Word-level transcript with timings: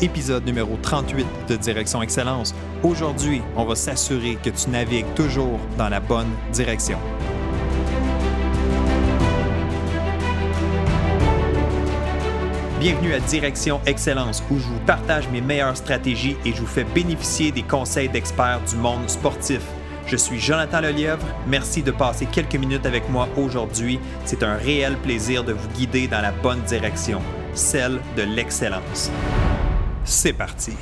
épisode 0.00 0.44
numéro 0.44 0.76
38 0.80 1.26
de 1.48 1.56
Direction 1.56 2.02
Excellence. 2.02 2.54
Aujourd'hui, 2.82 3.42
on 3.56 3.64
va 3.64 3.74
s'assurer 3.74 4.36
que 4.42 4.50
tu 4.50 4.70
navigues 4.70 5.12
toujours 5.14 5.58
dans 5.76 5.88
la 5.88 6.00
bonne 6.00 6.30
direction. 6.52 6.98
Bienvenue 12.80 13.12
à 13.12 13.18
Direction 13.18 13.80
Excellence 13.86 14.42
où 14.50 14.58
je 14.58 14.64
vous 14.64 14.78
partage 14.86 15.28
mes 15.30 15.40
meilleures 15.40 15.76
stratégies 15.76 16.36
et 16.44 16.52
je 16.52 16.60
vous 16.60 16.66
fais 16.66 16.84
bénéficier 16.84 17.50
des 17.50 17.62
conseils 17.62 18.08
d'experts 18.08 18.60
du 18.70 18.76
monde 18.76 19.08
sportif. 19.08 19.60
Je 20.06 20.16
suis 20.16 20.38
Jonathan 20.38 20.80
Lelièvre. 20.80 21.26
Merci 21.48 21.82
de 21.82 21.90
passer 21.90 22.26
quelques 22.26 22.54
minutes 22.54 22.86
avec 22.86 23.10
moi 23.10 23.28
aujourd'hui. 23.36 23.98
C'est 24.24 24.42
un 24.42 24.54
réel 24.54 24.96
plaisir 24.96 25.42
de 25.44 25.52
vous 25.52 25.68
guider 25.70 26.06
dans 26.06 26.20
la 26.20 26.30
bonne 26.30 26.62
direction, 26.62 27.20
celle 27.52 28.00
de 28.16 28.22
l'excellence. 28.22 29.10
C'est 30.10 30.32
parti. 30.32 30.72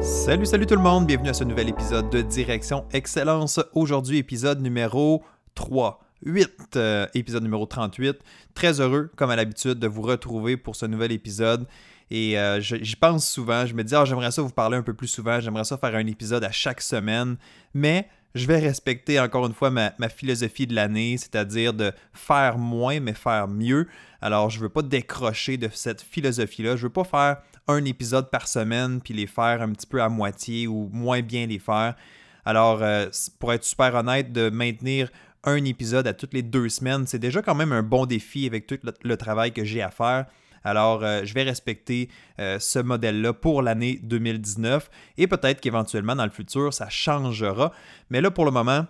Salut, 0.00 0.46
salut 0.46 0.64
tout 0.64 0.74
le 0.74 0.80
monde, 0.80 1.06
bienvenue 1.06 1.28
à 1.28 1.34
ce 1.34 1.44
nouvel 1.44 1.68
épisode 1.68 2.08
de 2.08 2.22
Direction 2.22 2.86
Excellence. 2.92 3.60
Aujourd'hui, 3.74 4.16
épisode 4.16 4.62
numéro 4.62 5.22
3. 5.54 6.00
8, 6.24 6.76
euh, 6.76 7.06
épisode 7.12 7.42
numéro 7.42 7.66
38. 7.66 8.16
Très 8.54 8.80
heureux, 8.80 9.10
comme 9.16 9.28
à 9.28 9.36
l'habitude, 9.36 9.74
de 9.74 9.86
vous 9.86 10.00
retrouver 10.00 10.56
pour 10.56 10.76
ce 10.76 10.86
nouvel 10.86 11.12
épisode. 11.12 11.66
Et 12.10 12.38
euh, 12.38 12.60
j'y 12.60 12.96
pense 12.96 13.28
souvent. 13.28 13.66
Je 13.66 13.74
me 13.74 13.82
dis, 13.82 13.94
ah, 13.94 14.04
j'aimerais 14.04 14.30
ça 14.30 14.42
vous 14.42 14.50
parler 14.50 14.76
un 14.76 14.82
peu 14.82 14.94
plus 14.94 15.08
souvent. 15.08 15.40
J'aimerais 15.40 15.64
ça 15.64 15.76
faire 15.76 15.94
un 15.94 16.06
épisode 16.06 16.44
à 16.44 16.52
chaque 16.52 16.80
semaine. 16.80 17.36
Mais 17.74 18.08
je 18.34 18.46
vais 18.46 18.58
respecter 18.58 19.18
encore 19.18 19.46
une 19.46 19.54
fois 19.54 19.70
ma, 19.70 20.08
philosophie 20.08 20.66
de 20.66 20.74
l'année, 20.74 21.16
c'est-à-dire 21.18 21.72
de 21.72 21.92
faire 22.12 22.58
moins 22.58 23.00
mais 23.00 23.14
faire 23.14 23.48
mieux. 23.48 23.88
Alors, 24.20 24.50
je 24.50 24.58
ne 24.58 24.64
veux 24.64 24.68
pas 24.68 24.82
décrocher 24.82 25.56
de 25.56 25.68
cette 25.72 26.02
philosophie-là. 26.02 26.76
Je 26.76 26.82
ne 26.82 26.86
veux 26.88 26.92
pas 26.92 27.04
faire 27.04 27.38
un 27.66 27.84
épisode 27.84 28.30
par 28.30 28.46
semaine 28.46 29.00
puis 29.00 29.14
les 29.14 29.26
faire 29.26 29.62
un 29.62 29.72
petit 29.72 29.86
peu 29.86 30.00
à 30.00 30.08
moitié 30.08 30.66
ou 30.68 30.88
moins 30.92 31.22
bien 31.22 31.46
les 31.46 31.58
faire. 31.58 31.96
Alors, 32.44 32.82
euh, 32.82 33.08
pour 33.40 33.52
être 33.52 33.64
super 33.64 33.94
honnête, 33.94 34.32
de 34.32 34.50
maintenir 34.50 35.10
un 35.42 35.64
épisode 35.64 36.06
à 36.06 36.12
toutes 36.12 36.34
les 36.34 36.42
deux 36.42 36.68
semaines, 36.68 37.06
c'est 37.06 37.18
déjà 37.18 37.42
quand 37.42 37.54
même 37.54 37.72
un 37.72 37.82
bon 37.82 38.06
défi 38.06 38.46
avec 38.46 38.66
tout 38.66 38.78
le 39.02 39.16
travail 39.16 39.52
que 39.52 39.64
j'ai 39.64 39.82
à 39.82 39.90
faire. 39.90 40.26
Alors, 40.66 41.04
euh, 41.04 41.20
je 41.22 41.32
vais 41.32 41.44
respecter 41.44 42.08
euh, 42.40 42.58
ce 42.58 42.80
modèle-là 42.80 43.32
pour 43.32 43.62
l'année 43.62 44.00
2019 44.02 44.90
et 45.16 45.28
peut-être 45.28 45.60
qu'éventuellement 45.60 46.16
dans 46.16 46.24
le 46.24 46.32
futur, 46.32 46.74
ça 46.74 46.88
changera. 46.88 47.72
Mais 48.10 48.20
là, 48.20 48.32
pour 48.32 48.44
le 48.44 48.50
moment, 48.50 48.84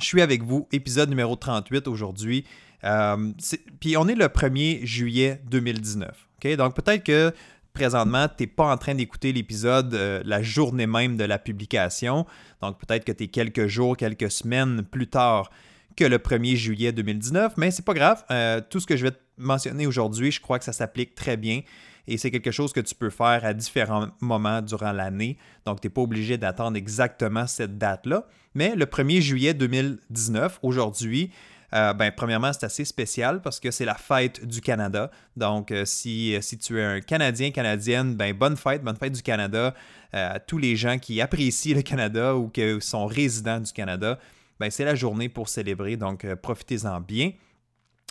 je 0.00 0.04
suis 0.04 0.20
avec 0.20 0.42
vous, 0.42 0.66
épisode 0.72 1.08
numéro 1.08 1.36
38 1.36 1.86
aujourd'hui. 1.86 2.44
Euh, 2.82 3.32
puis 3.78 3.96
on 3.96 4.08
est 4.08 4.16
le 4.16 4.26
1er 4.26 4.84
juillet 4.84 5.40
2019. 5.48 6.10
Donc 6.58 6.74
peut-être 6.74 7.04
que 7.04 7.32
présentement, 7.72 8.26
tu 8.26 8.42
n'es 8.42 8.46
pas 8.48 8.72
en 8.72 8.76
train 8.76 8.94
d'écouter 8.96 9.32
l'épisode 9.32 9.94
la 10.24 10.42
journée 10.42 10.86
même 10.86 11.16
de 11.16 11.24
la 11.24 11.38
publication. 11.38 12.26
Donc 12.60 12.78
peut-être 12.78 13.04
que 13.04 13.12
tu 13.12 13.24
es 13.24 13.28
quelques 13.28 13.68
jours, 13.68 13.96
quelques 13.96 14.30
semaines 14.30 14.82
plus 14.82 15.06
tard 15.06 15.50
que 15.96 16.04
le 16.04 16.18
1er 16.18 16.56
juillet 16.56 16.92
2019, 16.92 17.54
mais 17.56 17.70
c'est 17.70 17.84
pas 17.84 17.94
grave. 17.94 18.24
Tout 18.70 18.80
ce 18.80 18.86
que 18.86 18.96
je 18.96 19.04
vais 19.04 19.12
te 19.12 19.25
mentionner 19.36 19.86
aujourd'hui, 19.86 20.30
je 20.30 20.40
crois 20.40 20.58
que 20.58 20.64
ça 20.64 20.72
s'applique 20.72 21.14
très 21.14 21.36
bien 21.36 21.62
et 22.06 22.18
c'est 22.18 22.30
quelque 22.30 22.50
chose 22.50 22.72
que 22.72 22.80
tu 22.80 22.94
peux 22.94 23.10
faire 23.10 23.44
à 23.44 23.52
différents 23.52 24.08
moments 24.20 24.62
durant 24.62 24.92
l'année. 24.92 25.36
Donc, 25.64 25.80
tu 25.80 25.86
n'es 25.86 25.90
pas 25.90 26.02
obligé 26.02 26.38
d'attendre 26.38 26.76
exactement 26.76 27.46
cette 27.46 27.78
date-là. 27.78 28.26
Mais 28.54 28.76
le 28.76 28.86
1er 28.86 29.20
juillet 29.20 29.54
2019, 29.54 30.60
aujourd'hui, 30.62 31.30
euh, 31.74 31.92
ben, 31.92 32.12
premièrement, 32.16 32.52
c'est 32.52 32.64
assez 32.64 32.84
spécial 32.84 33.42
parce 33.42 33.58
que 33.58 33.72
c'est 33.72 33.84
la 33.84 33.96
fête 33.96 34.46
du 34.46 34.60
Canada. 34.60 35.10
Donc, 35.36 35.72
euh, 35.72 35.84
si, 35.84 36.36
si, 36.40 36.58
tu 36.58 36.78
es 36.78 36.84
un 36.84 37.00
Canadien, 37.00 37.50
Canadienne, 37.50 38.14
ben, 38.14 38.32
bonne 38.32 38.56
fête, 38.56 38.84
bonne 38.84 38.96
fête 38.96 39.12
du 39.12 39.22
Canada 39.22 39.74
à 40.12 40.38
tous 40.38 40.58
les 40.58 40.76
gens 40.76 40.98
qui 40.98 41.20
apprécient 41.20 41.74
le 41.74 41.82
Canada 41.82 42.36
ou 42.36 42.48
qui 42.48 42.80
sont 42.80 43.06
résidents 43.06 43.60
du 43.60 43.72
Canada 43.72 44.18
ben, 44.58 44.70
c'est 44.70 44.84
la 44.84 44.94
journée 44.94 45.28
pour 45.28 45.48
célébrer, 45.48 45.96
donc 45.96 46.24
euh, 46.24 46.36
profitez-en 46.36 47.00
bien. 47.00 47.32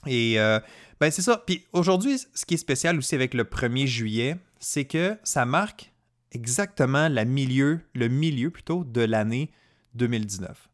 Et 0.06 0.40
euh, 0.40 0.60
ben, 1.00 1.12
c'est 1.12 1.22
ça. 1.22 1.44
Puis 1.46 1.66
aujourd'hui, 1.74 2.18
ce 2.34 2.46
qui 2.46 2.56
est 2.56 2.58
spécial 2.58 2.98
aussi 2.98 3.16
avec 3.16 3.34
le 3.34 3.44
1er 3.44 3.86
juillet, 3.86 4.38
c'est 4.60 4.86
que 4.86 5.18
ça 5.24 5.46
marque 5.46 5.92
exactement 6.32 7.08
la 7.08 7.26
milieu, 7.26 7.82
le 7.94 8.08
milieu 8.08 8.50
plutôt 8.50 8.84
de 8.84 9.02
l'année 9.02 9.52
2019. 9.96 10.70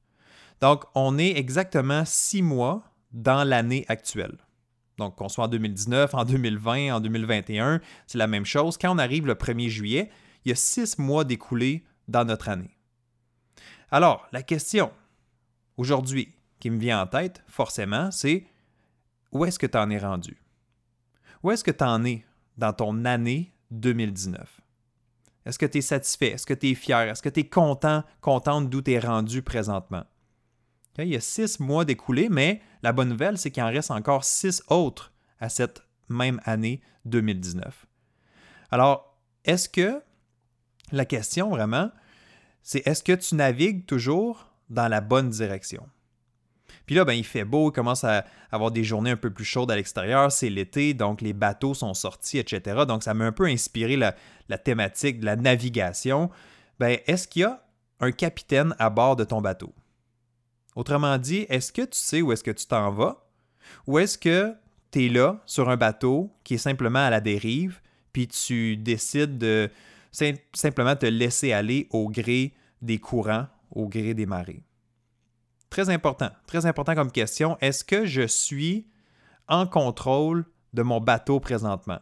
Donc, 0.62 0.84
on 0.96 1.18
est 1.18 1.38
exactement 1.38 2.04
six 2.06 2.42
mois 2.42 2.84
dans 3.12 3.44
l'année 3.44 3.86
actuelle. 3.88 4.38
Donc, 4.98 5.16
qu'on 5.16 5.30
soit 5.30 5.46
en 5.46 5.48
2019, 5.48 6.14
en 6.14 6.26
2020, 6.26 6.96
en 6.96 7.00
2021, 7.00 7.82
c'est 8.06 8.18
la 8.18 8.28
même 8.28 8.46
chose. 8.46 8.78
Quand 8.78 8.94
on 8.94 9.00
arrive 9.00 9.26
le 9.26 9.34
1er 9.34 9.70
juillet, 9.70 10.12
il 10.46 10.50
y 10.50 10.52
a 10.52 10.56
six 10.56 11.00
mois 11.00 11.24
découlés 11.24 11.84
dans 12.08 12.26
notre 12.26 12.50
année. 12.50 12.78
Alors, 13.90 14.28
la 14.32 14.44
question, 14.44 14.92
aujourd'hui 15.78 16.30
qui 16.60 16.70
me 16.70 16.80
vient 16.80 17.02
en 17.02 17.08
tête, 17.08 17.44
forcément, 17.48 18.12
c'est 18.12 18.46
où 19.32 19.46
est-ce 19.46 19.60
que 19.60 19.68
tu 19.68 19.78
en 19.78 19.90
es 19.90 19.98
rendu? 19.98 20.38
Où 21.44 21.52
est-ce 21.52 21.64
que 21.64 21.72
tu 21.72 21.84
en 21.84 22.04
es 22.06 22.26
dans 22.58 22.74
ton 22.74 23.06
année 23.06 23.54
2019? 23.72 24.62
Est-ce 25.46 25.58
que 25.58 25.66
tu 25.66 25.80
es 25.80 25.82
satisfait? 25.82 26.32
Est-ce 26.32 26.46
que 26.46 26.54
tu 26.54 26.70
es 26.70 26.76
fier? 26.76 27.10
Est-ce 27.10 27.22
que 27.22 27.30
tu 27.30 27.40
es 27.40 27.48
content, 27.48 28.04
contente 28.22 28.70
d'où 28.70 28.82
tu 28.82 28.92
es 28.92 29.00
rendu 29.00 29.42
présentement? 29.42 30.04
il 30.98 31.08
y 31.08 31.16
a 31.16 31.22
six 31.22 31.60
mois 31.60 31.86
d'écoulés, 31.86 32.30
mais 32.30 32.62
la 32.84 32.94
bonne 32.94 33.10
nouvelle, 33.10 33.38
c'est 33.38 33.50
qu'il 33.50 33.64
en 33.64 33.72
reste 33.72 33.92
encore 33.92 34.24
six 34.24 34.62
autres 34.68 35.14
à 35.40 35.50
cette 35.50 35.84
même 36.10 36.40
année 36.44 36.82
2019. 37.06 37.86
Alors, 38.70 39.18
est-ce 39.46 39.68
que 39.68 40.02
la 40.92 41.06
question 41.06 41.50
vraiment, 41.50 41.90
c'est 42.62 42.86
est-ce 42.86 43.04
que 43.04 43.14
tu 43.14 43.36
navigues 43.36 43.86
toujours 43.86 44.52
dans 44.70 44.88
la 44.88 45.02
bonne 45.02 45.30
direction? 45.30 45.88
Puis 46.86 46.96
là, 46.96 47.06
ben, 47.06 47.14
il 47.14 47.24
fait 47.24 47.46
beau, 47.46 47.70
il 47.70 47.74
commence 47.74 48.04
à 48.04 48.26
avoir 48.52 48.72
des 48.72 48.84
journées 48.84 49.12
un 49.12 49.18
peu 49.18 49.30
plus 49.30 49.46
chaudes 49.46 49.72
à 49.72 49.76
l'extérieur, 49.76 50.32
c'est 50.32 50.50
l'été, 50.50 50.94
donc 50.94 51.22
les 51.22 51.34
bateaux 51.34 51.74
sont 51.74 51.94
sortis, 51.94 52.38
etc. 52.38 52.82
Donc 52.88 53.04
ça 53.04 53.14
m'a 53.14 53.26
un 53.26 53.32
peu 53.32 53.46
inspiré 53.46 53.96
la, 53.98 54.14
thématique 54.58 55.20
de 55.20 55.26
la 55.26 55.36
navigation. 55.36 56.30
Ben, 56.80 56.98
est-ce 57.08 57.28
qu'il 57.28 57.44
y 57.44 57.46
a 57.46 57.64
un 58.00 58.12
capitaine 58.12 58.76
à 58.80 58.90
bord 58.90 59.16
de 59.16 59.24
ton 59.24 59.42
bateau? 59.42 59.74
Autrement 60.76 61.18
dit, 61.18 61.46
est-ce 61.50 61.72
que 61.72 61.84
tu 61.84 61.98
sais 61.98 62.22
où 62.22 62.32
est-ce 62.32 62.44
que 62.44 62.52
tu 62.52 62.66
t'en 62.66 62.92
vas? 62.92 63.26
Ou 63.88 64.00
est-ce 64.00 64.18
que 64.18 64.54
tu 64.92 65.06
es 65.06 65.10
là 65.10 65.42
sur 65.46 65.70
un 65.70 65.78
bateau 65.78 66.32
qui 66.44 66.56
est 66.56 66.58
simplement 66.58 67.00
à 67.00 67.10
la 67.10 67.22
dérive, 67.22 67.82
puis 68.12 68.28
tu 68.28 68.78
décides 68.78 69.38
de 69.38 69.70
simplement 70.12 70.96
te 70.96 71.06
laisser 71.06 71.54
aller 71.54 71.88
au 71.92 72.10
gré 72.10 72.54
des 72.82 72.98
courants, 72.98 73.48
au 73.72 73.88
gré 73.88 74.14
des 74.14 74.26
marées? 74.26 74.64
Très 75.72 75.90
important, 75.90 76.30
très 76.48 76.66
important 76.66 76.96
comme 76.96 77.14
question. 77.14 77.58
Est-ce 77.62 77.86
que 77.86 78.06
je 78.06 78.28
suis 78.28 78.90
en 79.48 79.66
contrôle 79.66 80.46
de 80.74 80.82
mon 80.82 81.00
bateau 81.00 81.40
présentement? 81.40 82.00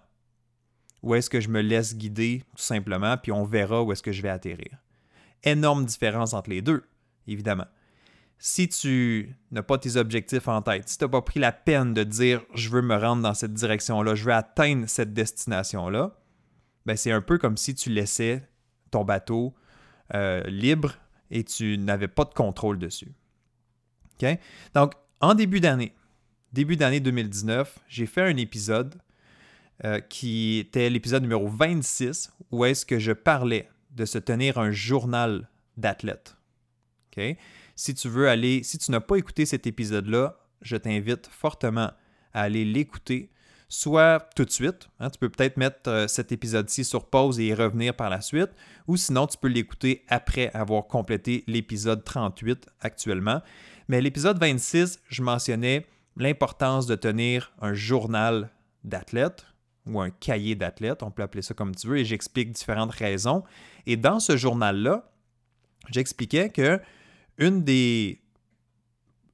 Ou 1.03 1.13
est-ce 1.13 1.29
que 1.29 1.39
je 1.39 1.49
me 1.49 1.61
laisse 1.61 1.95
guider 1.95 2.43
tout 2.55 2.63
simplement, 2.63 3.15
puis 3.15 3.31
on 3.31 3.43
verra 3.43 3.83
où 3.83 3.91
est-ce 3.91 4.01
que 4.01 4.11
je 4.11 4.23
vais 4.23 4.29
atterrir? 4.29 4.79
Énorme 5.43 5.85
différence 5.85 6.33
entre 6.33 6.49
les 6.49 6.63
deux, 6.63 6.83
évidemment. 7.27 7.67
Si 8.39 8.67
tu 8.69 9.35
n'as 9.51 9.61
pas 9.61 9.77
tes 9.77 9.97
objectifs 9.97 10.47
en 10.47 10.63
tête, 10.63 10.89
si 10.89 10.97
tu 10.97 11.03
n'as 11.03 11.09
pas 11.09 11.21
pris 11.21 11.39
la 11.39 11.51
peine 11.51 11.93
de 11.93 12.03
dire 12.03 12.41
je 12.55 12.69
veux 12.69 12.81
me 12.81 12.97
rendre 12.97 13.21
dans 13.21 13.35
cette 13.35 13.53
direction-là, 13.53 14.15
je 14.15 14.23
veux 14.23 14.33
atteindre 14.33 14.89
cette 14.89 15.13
destination-là, 15.13 16.17
ben 16.87 16.97
c'est 16.97 17.11
un 17.11 17.21
peu 17.21 17.37
comme 17.37 17.55
si 17.55 17.75
tu 17.75 17.91
laissais 17.91 18.49
ton 18.89 19.03
bateau 19.03 19.53
euh, 20.15 20.41
libre 20.45 20.95
et 21.29 21.43
tu 21.43 21.77
n'avais 21.77 22.07
pas 22.07 22.25
de 22.25 22.33
contrôle 22.33 22.79
dessus. 22.79 23.13
Donc, 24.73 24.93
en 25.21 25.33
début 25.33 25.59
d'année, 25.59 25.93
début 26.53 26.77
d'année 26.77 26.99
2019, 26.99 27.79
j'ai 27.87 28.05
fait 28.05 28.21
un 28.21 28.37
épisode 28.37 28.95
euh, 29.85 29.99
qui 29.99 30.57
était 30.59 30.89
l'épisode 30.89 31.21
numéro 31.21 31.47
26 31.47 32.31
où 32.51 32.65
est-ce 32.65 32.85
que 32.85 32.99
je 32.99 33.11
parlais 33.11 33.69
de 33.91 34.05
se 34.05 34.17
tenir 34.17 34.57
un 34.57 34.71
journal 34.71 35.49
d'athlète. 35.77 36.35
Si 37.75 37.93
tu 37.93 38.07
veux 38.07 38.29
aller, 38.29 38.63
si 38.63 38.77
tu 38.77 38.91
n'as 38.91 39.01
pas 39.01 39.17
écouté 39.17 39.45
cet 39.45 39.67
épisode-là, 39.67 40.37
je 40.61 40.77
t'invite 40.77 41.27
fortement 41.27 41.91
à 42.33 42.41
aller 42.41 42.65
l'écouter 42.65 43.29
soit 43.67 44.29
tout 44.35 44.45
de 44.45 44.51
suite. 44.51 44.89
Hein, 44.99 45.09
tu 45.09 45.19
peux 45.19 45.29
peut-être 45.29 45.57
mettre 45.57 45.89
euh, 45.89 46.07
cet 46.07 46.31
épisode-ci 46.31 46.83
sur 46.83 47.05
pause 47.05 47.39
et 47.39 47.47
y 47.47 47.53
revenir 47.53 47.93
par 47.93 48.09
la 48.09 48.19
suite, 48.21 48.49
ou 48.87 48.97
sinon 48.97 49.27
tu 49.27 49.37
peux 49.37 49.47
l'écouter 49.47 50.03
après 50.07 50.49
avoir 50.53 50.87
complété 50.87 51.43
l'épisode 51.47 52.03
38 52.03 52.67
actuellement. 52.81 53.41
Mais 53.89 54.01
l'épisode 54.01 54.37
26, 54.39 54.99
je 55.09 55.23
mentionnais 55.23 55.87
l'importance 56.15 56.85
de 56.85 56.93
tenir 56.93 57.51
un 57.59 57.73
journal 57.73 58.51
d'athlète 58.83 59.47
ou 59.87 59.99
un 59.99 60.11
cahier 60.11 60.53
d'athlète, 60.53 61.01
on 61.01 61.09
peut 61.09 61.23
appeler 61.23 61.41
ça 61.41 61.55
comme 61.55 61.73
tu 61.73 61.87
veux, 61.87 61.97
et 61.97 62.05
j'explique 62.05 62.51
différentes 62.51 62.91
raisons. 62.91 63.43
Et 63.87 63.97
dans 63.97 64.19
ce 64.19 64.37
journal-là, 64.37 65.11
j'expliquais 65.89 66.51
que 66.51 66.79
une 67.39 67.63
des, 67.63 68.21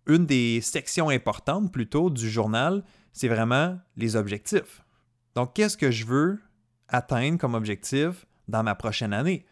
une 0.07 0.25
des 0.25 0.61
sections 0.61 1.09
importantes 1.09 1.69
plutôt 1.73 2.09
du 2.09 2.29
journal, 2.29 2.81
c'est 3.11 3.27
vraiment 3.27 3.77
les 3.97 4.15
objectifs. 4.15 4.81
Donc, 5.35 5.53
qu'est-ce 5.53 5.75
que 5.75 5.91
je 5.91 6.05
veux 6.05 6.39
atteindre 6.87 7.37
comme 7.37 7.55
objectif 7.55 8.25
dans 8.47 8.63
ma 8.63 8.75
prochaine 8.75 9.11
année? 9.11 9.45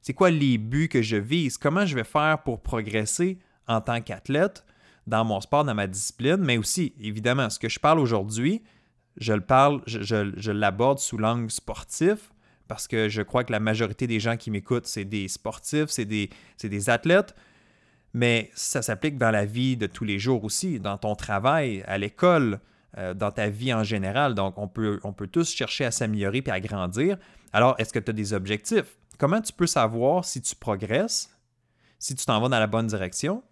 C'est 0.00 0.14
quoi 0.14 0.30
les 0.30 0.56
buts 0.56 0.88
que 0.88 1.02
je 1.02 1.16
vise? 1.16 1.58
Comment 1.58 1.84
je 1.84 1.94
vais 1.94 2.04
faire 2.04 2.42
pour 2.42 2.62
progresser 2.62 3.38
en 3.68 3.80
tant 3.80 4.00
qu'athlète 4.00 4.64
dans 5.06 5.24
mon 5.24 5.40
sport, 5.40 5.64
dans 5.64 5.74
ma 5.74 5.86
discipline? 5.86 6.38
Mais 6.38 6.58
aussi, 6.58 6.94
évidemment, 7.00 7.50
ce 7.50 7.58
que 7.58 7.68
je 7.68 7.78
parle 7.78 7.98
aujourd'hui, 7.98 8.62
je 9.16 9.32
le 9.32 9.40
parle, 9.40 9.80
je, 9.86 10.50
l'aborde 10.50 10.98
sous 10.98 11.18
l'angle 11.18 11.50
sportif 11.50 12.32
parce 12.68 12.88
que 12.88 13.08
je 13.08 13.22
crois 13.22 13.44
que 13.44 13.52
la 13.52 13.60
majorité 13.60 14.06
des 14.06 14.18
gens 14.18 14.36
qui 14.36 14.50
m'écoutent, 14.50 14.86
c'est 14.86 15.04
des 15.04 15.28
sportifs, 15.28 15.86
c'est 15.88 16.04
des, 16.04 16.30
des 16.62 16.90
athlètes 16.90 17.34
mais 18.16 18.50
ça 18.54 18.80
s'applique 18.80 19.18
dans 19.18 19.30
la 19.30 19.44
vie 19.44 19.76
de 19.76 19.86
tous 19.86 20.04
les 20.04 20.18
jours 20.18 20.42
aussi, 20.42 20.80
dans 20.80 20.96
ton 20.96 21.14
travail, 21.14 21.84
à 21.86 21.98
l'école, 21.98 22.60
euh, 22.96 23.12
dans 23.12 23.30
ta 23.30 23.50
vie 23.50 23.74
en 23.74 23.84
général. 23.84 24.34
Donc, 24.34 24.56
on 24.56 24.68
peut, 24.68 25.00
on 25.04 25.12
peut 25.12 25.26
tous 25.26 25.54
chercher 25.54 25.84
à 25.84 25.90
s'améliorer 25.90 26.42
et 26.46 26.50
à 26.50 26.58
grandir. 26.58 27.18
Alors, 27.52 27.74
est-ce 27.76 27.92
que 27.92 27.98
tu 27.98 28.08
as 28.08 28.14
des 28.14 28.32
objectifs? 28.32 28.96
Comment 29.18 29.42
tu 29.42 29.52
peux 29.52 29.66
savoir 29.66 30.24
si 30.24 30.40
tu 30.40 30.56
progresses, 30.56 31.30
si 31.98 32.14
tu 32.14 32.24
t'en 32.24 32.40
vas 32.40 32.48
dans 32.48 32.58
la 32.58 32.66
bonne 32.66 32.86
direction, 32.86 33.42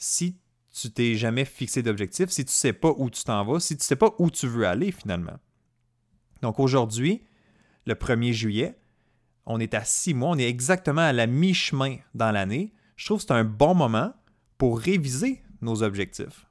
si 0.00 0.36
tu 0.72 0.90
t'es 0.90 1.14
jamais 1.14 1.44
fixé 1.44 1.82
d'objectif, 1.82 2.30
si 2.30 2.44
tu 2.44 2.48
ne 2.48 2.52
sais 2.52 2.72
pas 2.72 2.92
où 2.96 3.10
tu 3.10 3.22
t'en 3.22 3.44
vas, 3.44 3.60
si 3.60 3.76
tu 3.76 3.82
ne 3.82 3.84
sais 3.84 3.96
pas 3.96 4.14
où 4.18 4.30
tu 4.30 4.48
veux 4.48 4.66
aller 4.66 4.90
finalement? 4.90 5.38
Donc, 6.42 6.58
aujourd'hui, 6.58 7.22
le 7.86 7.94
1er 7.94 8.32
juillet, 8.32 8.78
on 9.46 9.60
est 9.60 9.74
à 9.74 9.84
six 9.84 10.14
mois, 10.14 10.30
on 10.30 10.38
est 10.38 10.48
exactement 10.48 11.02
à 11.02 11.12
la 11.12 11.26
mi-chemin 11.26 11.98
dans 12.14 12.32
l'année 12.32 12.72
je 13.00 13.06
trouve 13.06 13.18
que 13.18 13.24
c'est 13.28 13.32
un 13.32 13.44
bon 13.44 13.74
moment 13.74 14.12
pour 14.58 14.78
réviser 14.78 15.42
nos 15.62 15.82
objectifs. 15.82 16.46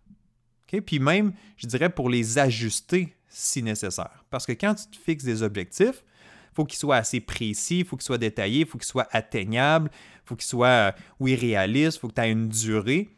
Puis 0.65 0.97
même, 0.97 1.33
je 1.57 1.67
dirais, 1.67 1.91
pour 1.91 2.09
les 2.09 2.39
ajuster 2.39 3.15
si 3.27 3.61
nécessaire. 3.61 4.25
Parce 4.31 4.47
que 4.47 4.53
quand 4.53 4.73
tu 4.73 4.87
te 4.87 4.97
fixes 4.97 5.23
des 5.23 5.43
objectifs, 5.43 6.03
il 6.51 6.55
faut 6.55 6.65
qu'ils 6.65 6.79
soient 6.79 6.95
assez 6.95 7.19
précis, 7.19 7.79
il 7.79 7.85
faut 7.85 7.97
qu'ils 7.97 8.05
soient 8.05 8.17
détaillés, 8.17 8.61
il 8.61 8.65
faut 8.65 8.79
qu'ils 8.79 8.87
soient 8.87 9.07
atteignables, 9.11 9.91
il 9.93 10.21
faut 10.25 10.35
qu'ils 10.35 10.47
soient, 10.47 10.67
euh, 10.67 10.91
oui, 11.19 11.35
réalistes, 11.35 11.97
il 11.97 11.99
faut 11.99 12.07
que 12.07 12.15
tu 12.15 12.21
aies 12.21 12.31
une 12.31 12.49
durée. 12.49 13.15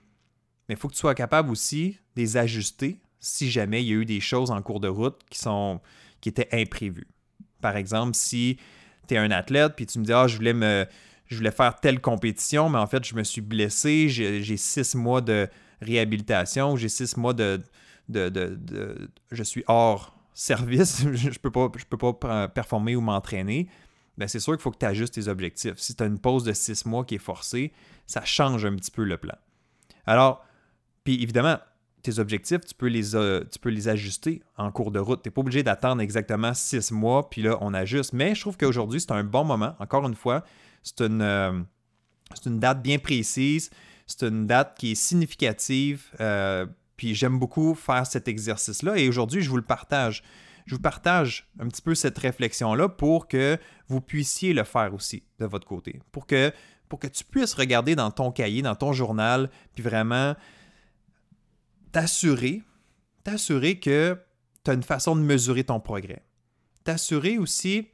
Mais 0.72 0.76
il 0.76 0.80
faut 0.80 0.88
que 0.88 0.94
tu 0.94 1.02
sois 1.02 1.16
capable 1.16 1.52
aussi 1.52 1.98
de 2.16 2.22
les 2.22 2.38
ajuster 2.38 3.02
si 3.20 3.52
jamais 3.52 3.84
il 3.84 3.90
y 3.90 3.92
a 3.92 3.96
eu 3.96 4.06
des 4.06 4.22
choses 4.22 4.52
en 4.52 4.62
cours 4.62 4.80
de 4.80 4.88
route 4.88 5.20
qui, 5.30 5.38
sont, 5.38 5.82
qui 6.22 6.30
étaient 6.30 6.48
imprévues. 6.54 7.10
Par 7.60 7.76
exemple, 7.76 8.16
si 8.16 8.58
tu 9.06 9.16
es 9.16 9.18
un 9.18 9.32
athlète 9.32 9.74
puis 9.76 9.86
tu 9.86 10.00
me 10.00 10.06
dis 10.06 10.14
Ah, 10.14 10.28
je 10.28 10.38
voulais 10.38 10.54
me 10.54 10.86
je 11.26 11.36
voulais 11.36 11.52
faire 11.52 11.78
telle 11.78 12.00
compétition, 12.00 12.70
mais 12.70 12.78
en 12.78 12.88
fait, 12.88 13.06
je 13.06 13.16
me 13.16 13.24
suis 13.26 13.42
blessé, 13.42 14.08
j'ai 14.08 14.56
six 14.56 14.96
mois 14.96 15.20
de 15.20 15.50
réhabilitation, 15.82 16.78
j'ai 16.78 16.88
six 16.88 17.18
mois 17.18 17.34
de, 17.34 17.60
de, 18.08 19.10
Je 19.30 19.44
suis 19.44 19.66
hors 19.68 20.18
service, 20.34 21.06
je 21.14 21.28
ne 21.28 21.34
peux, 21.34 21.52
pas, 21.52 21.68
peux 21.70 21.98
pas 21.98 22.48
performer 22.48 22.96
ou 22.96 23.02
m'entraîner. 23.02 23.68
Ben 24.18 24.30
c'est 24.30 24.40
sûr 24.40 24.54
qu'il 24.54 24.62
faut 24.62 24.72
que 24.72 24.78
tu 24.78 24.86
ajustes 24.86 25.16
tes 25.16 25.28
objectifs. 25.28 25.80
Si 25.80 25.96
tu 25.96 26.02
as 26.02 26.06
une 26.06 26.20
pause 26.20 26.46
de 26.46 26.54
six 26.54 26.86
mois 26.86 27.04
qui 27.04 27.16
est 27.16 27.18
forcée, 27.18 27.74
ça 28.08 28.24
change 28.24 28.64
un 28.64 28.76
petit 28.78 28.92
peu 28.92 29.04
le 29.04 29.18
plan. 29.18 29.36
Alors, 30.06 30.46
puis 31.04 31.22
évidemment, 31.22 31.58
tes 32.02 32.20
objectifs, 32.20 32.62
tu 32.62 32.74
peux 32.74 32.88
les, 32.88 33.16
euh, 33.16 33.44
tu 33.52 33.60
peux 33.60 33.70
les 33.70 33.88
ajuster 33.88 34.42
en 34.58 34.72
cours 34.72 34.92
de 34.92 35.00
route. 35.00 35.22
Tu 35.24 35.30
n'es 35.30 35.32
pas 35.32 35.42
obligé 35.42 35.64
d'attendre 35.64 36.02
exactement 36.02 36.54
six 36.54 36.92
mois, 36.92 37.30
puis 37.30 37.42
là, 37.42 37.58
on 37.62 37.74
ajuste. 37.74 38.14
Mais 38.14 38.36
je 38.36 38.42
trouve 38.42 38.58
qu'aujourd'hui, 38.58 39.00
c'est 39.00 39.12
un 39.12 39.24
bon 39.24 39.44
moment, 39.44 39.76
encore 39.80 40.06
une 40.08 40.16
fois, 40.16 40.44
euh, 41.02 41.62
c'est 42.36 42.50
une, 42.50 42.60
date 42.60 42.82
bien 42.82 42.98
précise, 42.98 43.70
c'est 44.08 44.26
une 44.28 44.48
date 44.48 44.76
qui 44.78 44.92
est 44.92 44.96
significative, 44.96 46.06
euh, 46.20 46.66
puis 46.98 47.16
j'aime 47.16 47.40
beaucoup 47.40 47.76
faire 47.76 48.06
cet 48.06 48.28
exercice-là 48.28 48.98
et 48.98 49.08
aujourd'hui, 49.08 49.42
je 49.42 49.50
vous 49.50 49.58
le 49.58 49.64
partage. 49.64 50.24
Je 50.68 50.76
vous 50.76 50.82
partage 50.82 51.50
un 51.60 51.68
petit 51.68 51.82
peu 51.82 51.96
cette 51.96 52.18
réflexion-là 52.18 52.88
pour 52.88 53.28
que 53.28 53.58
vous 53.88 54.00
puissiez 54.00 54.54
le 54.54 54.64
faire 54.64 54.94
aussi 54.94 55.24
de 55.40 55.46
votre 55.46 55.68
côté, 55.68 56.00
pour 56.12 56.28
que, 56.28 56.52
pour 56.88 57.00
que 57.00 57.08
tu 57.08 57.24
puisses 57.24 57.54
regarder 57.54 57.96
dans 57.96 58.12
ton 58.12 58.32
cahier, 58.32 58.62
dans 58.62 58.76
ton 58.76 58.94
journal, 58.94 59.50
puis 59.74 59.84
vraiment 59.84 60.36
t'assurer, 61.92 62.64
t'assurer 63.24 63.80
que 63.80 64.18
tu 64.64 64.72
as 64.72 64.74
une 64.74 64.84
façon 64.84 65.16
de 65.16 65.22
mesurer 65.22 65.64
ton 65.64 65.80
progrès. 65.80 66.24
T'assurer 66.84 67.38
aussi 67.38 67.88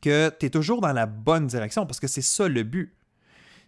que 0.00 0.32
tu 0.38 0.46
es 0.46 0.50
toujours 0.50 0.80
dans 0.80 0.92
la 0.92 1.06
bonne 1.06 1.46
direction 1.46 1.86
parce 1.86 2.00
que 2.00 2.06
c'est 2.06 2.22
ça 2.22 2.48
le 2.48 2.62
but. 2.62 2.94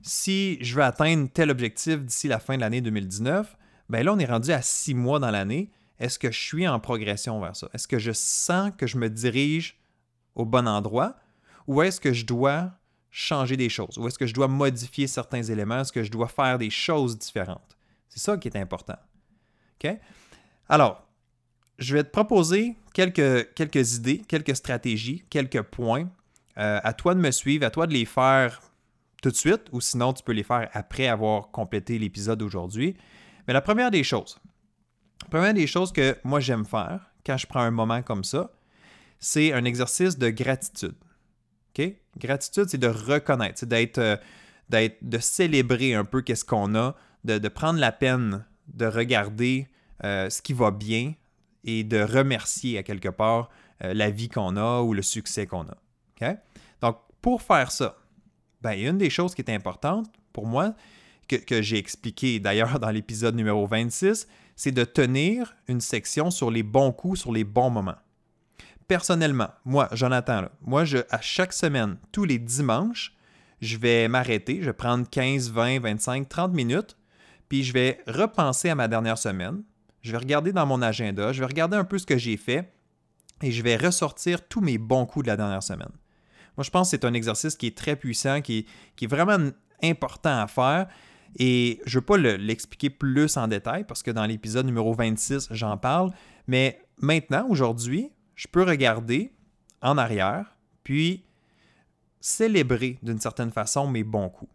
Si 0.03 0.59
je 0.61 0.75
veux 0.75 0.83
atteindre 0.83 1.29
tel 1.33 1.51
objectif 1.51 2.01
d'ici 2.01 2.29
la 2.29 2.39
fin 2.39 2.57
de 2.57 2.61
l'année 2.61 2.81
2019, 2.81 3.57
ben 3.89 4.05
là, 4.05 4.13
on 4.13 4.19
est 4.19 4.27
rendu 4.27 4.51
à 4.53 4.63
six 4.63 4.95
mois 4.95 5.19
dans 5.19 5.31
l'année. 5.31 5.71
Est-ce 5.99 6.19
que 6.19 6.31
je 6.31 6.41
suis 6.41 6.67
en 6.67 6.81
progression 6.81 7.41
vers 7.41 7.55
ça? 7.55 7.69
Est-ce 7.75 7.87
que 7.87 7.99
je 7.99 8.13
sens 8.13 8.73
que 8.77 8.87
je 8.87 8.97
me 8.97 9.09
dirige 9.09 9.79
au 10.35 10.45
bon 10.45 10.67
endroit? 10.67 11.17
Ou 11.67 11.83
est-ce 11.83 12.01
que 12.01 12.13
je 12.13 12.25
dois 12.25 12.73
changer 13.11 13.57
des 13.57 13.69
choses? 13.69 13.99
Ou 13.99 14.09
est-ce 14.09 14.19
que 14.19 14.27
je 14.27 14.35
dois 14.35 14.49
modifier 14.49 15.07
certains 15.07 15.43
éléments? 15.43 15.81
Est-ce 15.81 15.93
que 15.93 16.03
je 16.03 16.11
dois 16.11 16.29
faire 16.29 16.59
des 16.59 16.71
choses 16.71 17.19
différentes? 17.19 17.77
C'est 18.09 18.21
ça 18.21 18.37
qui 18.37 18.49
est 18.49 18.57
important. 18.57 18.97
Alors, 20.69 21.07
je 21.79 21.95
vais 21.95 22.05
te 22.05 22.11
proposer 22.11 22.77
quelques, 22.95 23.97
idées, 23.97 24.23
quelques 24.29 24.57
stratégies, 24.57 25.25
quelques 25.31 25.63
points 25.63 26.11
euh, 26.59 26.81
à 26.83 26.93
toi 26.93 27.15
de 27.15 27.21
me 27.21 27.31
suivre, 27.31 27.67
à 27.67 27.71
toi 27.71 27.87
de 27.87 27.93
les 27.93 28.05
faire 28.05 28.61
tout 29.23 29.31
de 29.31 29.37
suite, 29.37 29.63
ou 29.73 29.81
sinon 29.81 30.13
tu 30.13 30.23
peux 30.23 30.33
les 30.33 30.43
faire 30.43 30.69
après 30.73 31.07
avoir 31.07 31.51
complété 31.51 31.99
l'épisode 31.99 32.39
d'aujourd'hui. 32.39 32.97
Mais 33.47 33.55
la 33.55 33.61
première 33.61 33.91
des 33.91 34.05
choses, 34.05 34.39
la 35.23 35.29
première 35.29 35.55
des 35.55 35.67
choses 35.67 35.93
que 35.93 36.17
moi 36.25 36.41
j'aime 36.41 36.65
faire 36.65 37.13
quand 37.25 37.37
je 37.37 37.47
prends 37.47 37.61
un 37.61 37.71
moment 37.71 38.03
comme 38.03 38.25
ça, 38.25 38.51
c'est 39.19 39.53
un 39.53 39.65
exercice 39.65 40.19
de 40.19 40.31
gratitude. 40.31 40.97
OK? 41.71 41.95
Gratitude, 42.19 42.65
c'est 42.69 42.79
de 42.79 42.89
reconnaître, 42.89 43.61
c'est 43.61 43.69
d'être, 43.69 43.99
euh, 43.99 44.17
d'être, 44.69 44.99
de 45.03 45.19
célébrer 45.19 45.95
un 45.95 46.05
peu 46.05 46.23
qu'est-ce 46.23 46.45
qu'on 46.45 46.75
a, 46.75 46.97
de, 47.25 47.49
prendre 47.49 47.79
la 47.79 47.93
peine 47.93 48.45
de 48.67 48.87
regarder 48.87 49.69
euh, 50.05 50.31
ce 50.31 50.43
qui 50.43 50.53
va 50.53 50.71
bien 50.71 51.15
et 51.65 51.85
de 51.85 52.03
remercier 52.03 52.79
à 52.79 52.83
quelque 52.83 53.09
part 53.09 53.49
la 53.81 54.11
vie 54.11 54.29
qu'on 54.29 54.57
a 54.57 54.81
ou 54.81 54.95
le 54.95 55.03
succès 55.03 55.49
qu'on 55.49 55.63
a. 55.63 55.77
Donc, 56.81 56.99
pour 57.21 57.43
faire 57.43 57.71
ça, 57.73 57.97
ben, 58.61 58.79
une 58.79 58.99
des 58.99 59.11
choses 59.11 59.35
qui 59.35 59.43
est 59.43 59.51
importante 59.51 60.07
pour 60.33 60.47
moi, 60.47 60.75
que, 61.29 61.63
j'ai 61.63 61.79
expliqué 61.79 62.41
d'ailleurs 62.41 62.79
dans 62.79 62.91
l'épisode 62.91 63.35
numéro 63.35 63.67
26, 63.67 64.27
c'est 64.57 64.73
de 64.73 64.85
tenir 64.85 65.55
une 65.69 65.81
section 65.81 66.31
sur 66.31 66.51
les 66.51 66.63
bons 66.63 66.93
coups, 66.93 67.21
sur 67.21 67.33
les 67.33 67.45
bons 67.45 67.71
moments. 67.71 67.97
Personnellement, 68.87 69.49
moi, 69.65 69.89
Jonathan, 69.93 70.49
moi, 70.61 70.85
je, 70.85 70.99
à 71.11 71.21
chaque 71.21 71.53
semaine, 71.53 71.97
tous 72.11 72.25
les 72.25 72.39
dimanches, 72.39 73.15
je 73.61 73.79
vais 73.79 74.09
m'arrêter, 74.09 74.59
je 74.61 74.67
vais 74.67 74.73
prendre 74.73 75.09
15, 75.09 75.51
20, 75.51 75.81
25, 75.81 76.29
30 76.29 76.53
minutes, 76.53 76.97
puis 77.49 77.63
je 77.63 77.73
vais 77.73 78.01
repenser 78.07 78.69
à 78.69 78.75
ma 78.75 78.89
dernière 78.89 79.19
semaine. 79.19 79.63
Je 80.03 80.13
vais 80.13 80.19
regarder 80.19 80.53
dans 80.53 80.67
mon 80.67 80.83
agenda, 80.83 81.33
je 81.33 81.41
vais 81.41 81.47
regarder 81.47 81.77
un 81.77 81.85
peu 81.85 81.99
ce 81.99 82.07
que 82.07 82.19
j'ai 82.19 82.37
fait 82.37 82.73
et 83.43 83.51
je 83.51 83.63
vais 83.63 83.77
ressortir 83.77 84.47
tous 84.47 84.61
mes 84.61 84.79
bons 84.79 85.07
coups 85.07 85.25
de 85.25 85.31
la 85.31 85.37
dernière 85.37 85.63
semaine. 85.63 85.93
Moi, 86.57 86.65
je 86.65 86.71
pense 86.71 86.89
que 86.89 86.91
c'est 86.91 87.05
un 87.05 87.15
exercice 87.15 87.57
qui 87.57 87.67
est 87.67 87.77
très 87.77 87.97
puissant, 87.97 88.41
qui 88.41 88.67
est, 89.01 89.07
vraiment 89.07 89.51
important 89.83 90.41
à 90.41 90.47
faire. 90.47 90.89
Et 91.39 91.81
je 91.87 91.97
ne 91.97 92.01
veux 92.01 92.05
pas 92.05 92.19
l'expliquer 92.19 92.91
plus 92.91 93.37
en 93.37 93.49
détail 93.49 93.85
parce 93.85 94.03
que 94.03 94.11
dans 94.11 94.27
l'épisode 94.27 94.67
numéro 94.67 94.93
26, 94.93 95.49
j'en 95.51 95.79
parle. 95.79 96.11
Mais 96.47 96.81
maintenant, 96.99 97.47
aujourd'hui, 97.49 98.11
je 98.35 98.49
peux 98.49 98.63
regarder 98.63 99.33
en 99.81 99.97
arrière, 99.97 100.57
puis 100.85 101.25
célébrer 102.21 102.99
d'une 103.03 103.19
certaine 103.19 103.51
façon 103.51 103.87
mes 103.89 104.05
bons 104.05 104.29
coups. 104.29 104.53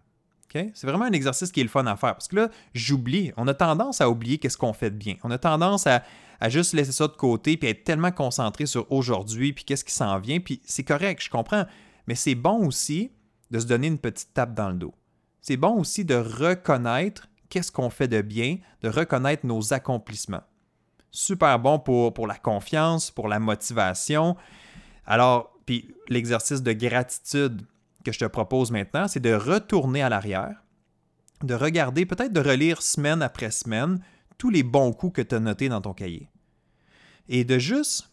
C'est 0.51 0.87
vraiment 0.87 1.05
un 1.05 1.11
exercice 1.11 1.51
qui 1.51 1.59
est 1.59 1.63
le 1.63 1.69
fun 1.69 1.85
à 1.85 1.95
faire 1.95 2.13
parce 2.13 2.27
que 2.27 2.35
là, 2.35 2.49
j'oublie. 2.73 3.31
On 3.37 3.47
a 3.47 3.53
tendance 3.53 4.01
à 4.01 4.09
oublier 4.09 4.37
qu'est-ce 4.37 4.57
qu'on 4.57 4.73
fait 4.73 4.89
de 4.89 4.95
bien. 4.95 5.15
On 5.23 5.31
a 5.31 5.37
tendance 5.37 5.87
à, 5.87 6.03
juste 6.49 6.73
laisser 6.73 6.91
ça 6.91 7.07
de 7.07 7.13
côté 7.13 7.57
puis 7.57 7.69
être 7.69 7.83
tellement 7.83 8.11
concentré 8.11 8.65
sur 8.65 8.91
aujourd'hui 8.91 9.53
puis 9.53 9.65
qu'est-ce 9.65 9.83
qui 9.83 9.93
s'en 9.93 10.19
vient. 10.19 10.39
Puis 10.39 10.61
c'est 10.63 10.83
correct, 10.83 11.23
je 11.23 11.29
comprends. 11.29 11.65
Mais 12.07 12.15
c'est 12.15 12.35
bon 12.35 12.65
aussi 12.65 13.11
de 13.51 13.59
se 13.59 13.65
donner 13.65 13.87
une 13.87 13.99
petite 13.99 14.33
tape 14.33 14.53
dans 14.53 14.69
le 14.69 14.75
dos. 14.75 14.93
C'est 15.41 15.57
bon 15.57 15.79
aussi 15.79 16.05
de 16.05 16.15
reconnaître 16.15 17.27
qu'est-ce 17.49 17.71
qu'on 17.71 17.89
fait 17.89 18.07
de 18.07 18.21
bien, 18.21 18.57
de 18.81 18.89
reconnaître 18.89 19.45
nos 19.45 19.73
accomplissements. 19.73 20.43
Super 21.11 21.57
bon 21.59 21.79
pour, 21.79 22.13
pour 22.13 22.27
la 22.27 22.35
confiance, 22.35 23.11
pour 23.11 23.27
la 23.27 23.39
motivation. 23.39 24.35
Alors, 25.05 25.53
puis 25.65 25.93
l'exercice 26.09 26.61
de 26.61 26.73
gratitude 26.73 27.61
que 28.07 28.13
je 28.13 28.19
te 28.19 28.25
propose 28.25 28.71
maintenant, 28.71 29.07
c'est 29.07 29.19
de 29.19 29.33
retourner 29.33 30.01
à 30.01 30.09
l'arrière, 30.09 30.63
de 31.43 31.53
regarder, 31.53 32.05
peut-être 32.05 32.31
de 32.31 32.39
relire 32.39 32.81
semaine 32.81 33.21
après 33.21 33.51
semaine 33.51 33.99
tous 34.37 34.49
les 34.49 34.63
bons 34.63 34.93
coups 34.93 35.17
que 35.17 35.21
tu 35.21 35.35
as 35.35 35.39
notés 35.39 35.67
dans 35.67 35.81
ton 35.81 35.93
cahier. 35.93 36.29
Et 37.27 37.43
de 37.43 37.59
juste 37.59 38.09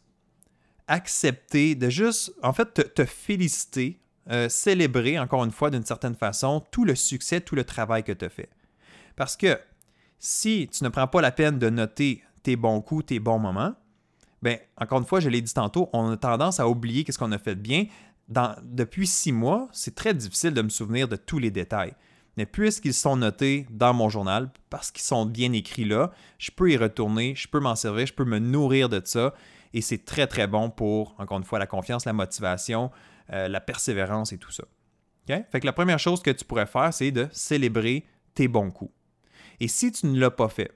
accepter, 0.88 1.74
de 1.76 1.88
juste, 1.88 2.32
en 2.42 2.52
fait, 2.52 2.94
te, 2.94 3.04
féliciter, 3.04 4.00
euh, 4.30 4.48
célébrer, 4.48 5.18
encore 5.18 5.44
une 5.44 5.52
fois, 5.52 5.70
d'une 5.70 5.84
certaine 5.84 6.16
façon, 6.16 6.64
tout 6.70 6.84
le 6.84 6.94
succès, 6.94 7.40
tout 7.40 7.54
le 7.54 7.64
travail 7.64 8.02
que 8.02 8.12
tu 8.12 8.24
as 8.24 8.30
fait. 8.30 8.50
Parce 9.16 9.36
que 9.36 9.58
si 10.18 10.68
tu 10.72 10.82
ne 10.82 10.88
prends 10.88 11.06
pas 11.06 11.20
la 11.20 11.30
peine 11.30 11.58
de 11.58 11.70
noter 11.70 12.22
tes 12.42 12.56
bons 12.56 12.80
coups, 12.80 13.06
tes 13.06 13.20
bons 13.20 13.38
moments, 13.38 13.74
bien, 14.42 14.58
encore 14.76 14.98
une 14.98 15.06
fois, 15.06 15.20
je 15.20 15.28
l'ai 15.28 15.40
dit 15.40 15.54
tantôt, 15.54 15.88
on 15.92 16.10
a 16.10 16.16
tendance 16.16 16.58
à 16.58 16.68
oublier 16.68 17.04
qu'est-ce 17.04 17.18
qu'on 17.18 17.32
a 17.32 17.38
fait 17.38 17.54
de 17.54 17.60
bien. 17.60 17.86
Depuis 18.28 19.06
six 19.06 19.32
mois, 19.32 19.68
c'est 19.72 19.94
très 19.94 20.14
difficile 20.14 20.54
de 20.54 20.62
me 20.62 20.68
souvenir 20.68 21.08
de 21.08 21.16
tous 21.16 21.38
les 21.38 21.50
détails. 21.50 21.94
Mais 22.36 22.46
puisqu'ils 22.46 22.94
sont 22.94 23.16
notés 23.16 23.66
dans 23.70 23.94
mon 23.94 24.08
journal, 24.08 24.50
parce 24.70 24.90
qu'ils 24.90 25.04
sont 25.04 25.24
bien 25.24 25.52
écrits 25.52 25.84
là, 25.84 26.10
je 26.38 26.50
peux 26.50 26.70
y 26.70 26.76
retourner, 26.76 27.34
je 27.36 27.46
peux 27.46 27.60
m'en 27.60 27.76
servir, 27.76 28.06
je 28.06 28.12
peux 28.12 28.24
me 28.24 28.38
nourrir 28.38 28.88
de 28.88 29.00
ça. 29.04 29.34
Et 29.72 29.80
c'est 29.80 30.04
très, 30.04 30.26
très 30.26 30.46
bon 30.46 30.70
pour, 30.70 31.14
encore 31.18 31.38
une 31.38 31.44
fois, 31.44 31.58
la 31.58 31.66
confiance, 31.66 32.04
la 32.04 32.12
motivation, 32.12 32.90
euh, 33.32 33.48
la 33.48 33.60
persévérance 33.60 34.32
et 34.32 34.38
tout 34.38 34.50
ça. 34.50 34.64
Fait 35.26 35.60
que 35.60 35.66
la 35.66 35.72
première 35.72 35.98
chose 35.98 36.22
que 36.22 36.30
tu 36.30 36.44
pourrais 36.44 36.66
faire, 36.66 36.92
c'est 36.92 37.10
de 37.10 37.28
célébrer 37.32 38.04
tes 38.34 38.48
bons 38.48 38.70
coups. 38.70 38.92
Et 39.60 39.68
si 39.68 39.90
tu 39.92 40.06
ne 40.06 40.18
l'as 40.18 40.30
pas 40.30 40.48
fait, 40.48 40.72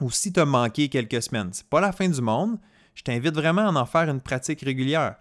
ou 0.00 0.10
si 0.10 0.32
tu 0.32 0.40
as 0.40 0.46
manqué 0.46 0.88
quelques 0.88 1.22
semaines, 1.22 1.50
c'est 1.52 1.68
pas 1.68 1.80
la 1.80 1.92
fin 1.92 2.08
du 2.08 2.20
monde, 2.20 2.58
je 2.94 3.02
t'invite 3.02 3.34
vraiment 3.34 3.68
à 3.68 3.80
en 3.80 3.86
faire 3.86 4.08
une 4.08 4.20
pratique 4.20 4.62
régulière. 4.62 5.16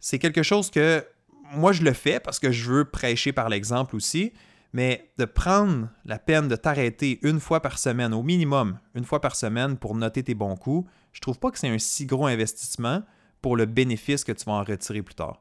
C'est 0.00 0.18
quelque 0.18 0.42
chose 0.42 0.70
que 0.70 1.04
moi 1.52 1.72
je 1.72 1.82
le 1.82 1.92
fais 1.92 2.20
parce 2.20 2.38
que 2.38 2.52
je 2.52 2.70
veux 2.70 2.84
prêcher 2.84 3.32
par 3.32 3.48
l'exemple 3.48 3.96
aussi, 3.96 4.32
mais 4.72 5.10
de 5.18 5.24
prendre 5.24 5.88
la 6.04 6.18
peine 6.18 6.48
de 6.48 6.56
t'arrêter 6.56 7.18
une 7.22 7.40
fois 7.40 7.60
par 7.60 7.78
semaine, 7.78 8.12
au 8.12 8.22
minimum 8.22 8.78
une 8.94 9.04
fois 9.04 9.20
par 9.20 9.34
semaine 9.34 9.76
pour 9.76 9.94
noter 9.94 10.22
tes 10.22 10.34
bons 10.34 10.56
coups, 10.56 10.88
je 11.12 11.20
trouve 11.20 11.38
pas 11.38 11.50
que 11.50 11.58
c'est 11.58 11.68
un 11.68 11.78
si 11.78 12.06
gros 12.06 12.26
investissement 12.26 13.02
pour 13.40 13.56
le 13.56 13.66
bénéfice 13.66 14.24
que 14.24 14.32
tu 14.32 14.44
vas 14.44 14.52
en 14.52 14.64
retirer 14.64 15.02
plus 15.02 15.14
tard. 15.14 15.40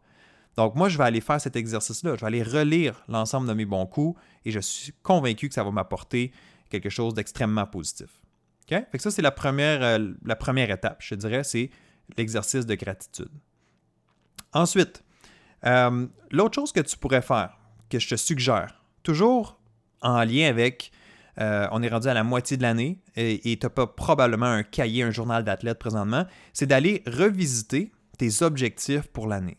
Donc 0.56 0.76
moi, 0.76 0.90
je 0.90 0.98
vais 0.98 1.04
aller 1.04 1.22
faire 1.22 1.40
cet 1.40 1.56
exercice-là, 1.56 2.16
je 2.16 2.22
vais 2.22 2.28
aller 2.28 2.44
relire 2.44 3.04
l'ensemble 3.08 3.48
de 3.48 3.54
mes 3.54 3.66
bons 3.66 3.86
coups 3.86 4.20
et 4.44 4.52
je 4.52 4.60
suis 4.60 4.94
convaincu 5.04 5.50
que 5.50 5.54
ça 5.54 5.64
va 5.64 5.72
m'apporter 5.72 6.32
quelque 6.70 6.90
chose 6.90 7.14
d'extrêmement 7.14 7.66
positif. 7.66 8.10
Fait 8.68 8.98
que 8.98 9.02
ça, 9.02 9.12
c'est 9.12 9.22
la 9.22 9.32
première, 9.32 9.82
euh, 9.84 10.14
la 10.26 10.36
première 10.36 10.70
étape, 10.72 10.98
je 11.00 11.16
dirais, 11.16 11.44
c'est 11.44 11.70
l'exercice 12.18 12.66
de 12.66 12.76
gratitude. 12.76 13.30
Ensuite, 14.54 15.04
euh, 15.66 16.08
l'autre 16.32 16.56
chose 16.56 16.72
que 16.72 16.80
tu 16.80 16.98
pourrais 16.98 17.22
faire, 17.22 17.58
que 17.90 18.00
je 18.00 18.08
te 18.08 18.16
suggère, 18.16 18.82
toujours 19.04 19.60
en 20.02 20.24
lien 20.24 20.48
avec, 20.48 20.92
euh, 21.40 21.68
on 21.72 21.84
est 21.84 21.90
rendu 21.90 22.08
à 22.08 22.14
la 22.14 22.24
moitié 22.24 22.58
de 22.58 22.64
l'année 22.64 23.00
et 23.16 23.58
tu 23.60 23.66
n'as 23.66 23.70
pas 23.70 23.88
probablement 23.88 24.46
un 24.48 24.64
cahier, 24.64 25.04
un 25.04 25.12
journal 25.12 25.44
d'athlète 25.44 25.80
présentement, 25.80 26.26
c'est 26.54 26.66
d'aller 26.66 27.04
revisiter 27.06 27.92
tes 28.18 28.42
objectifs 28.42 29.08
pour 29.08 29.28
l'année. 29.28 29.58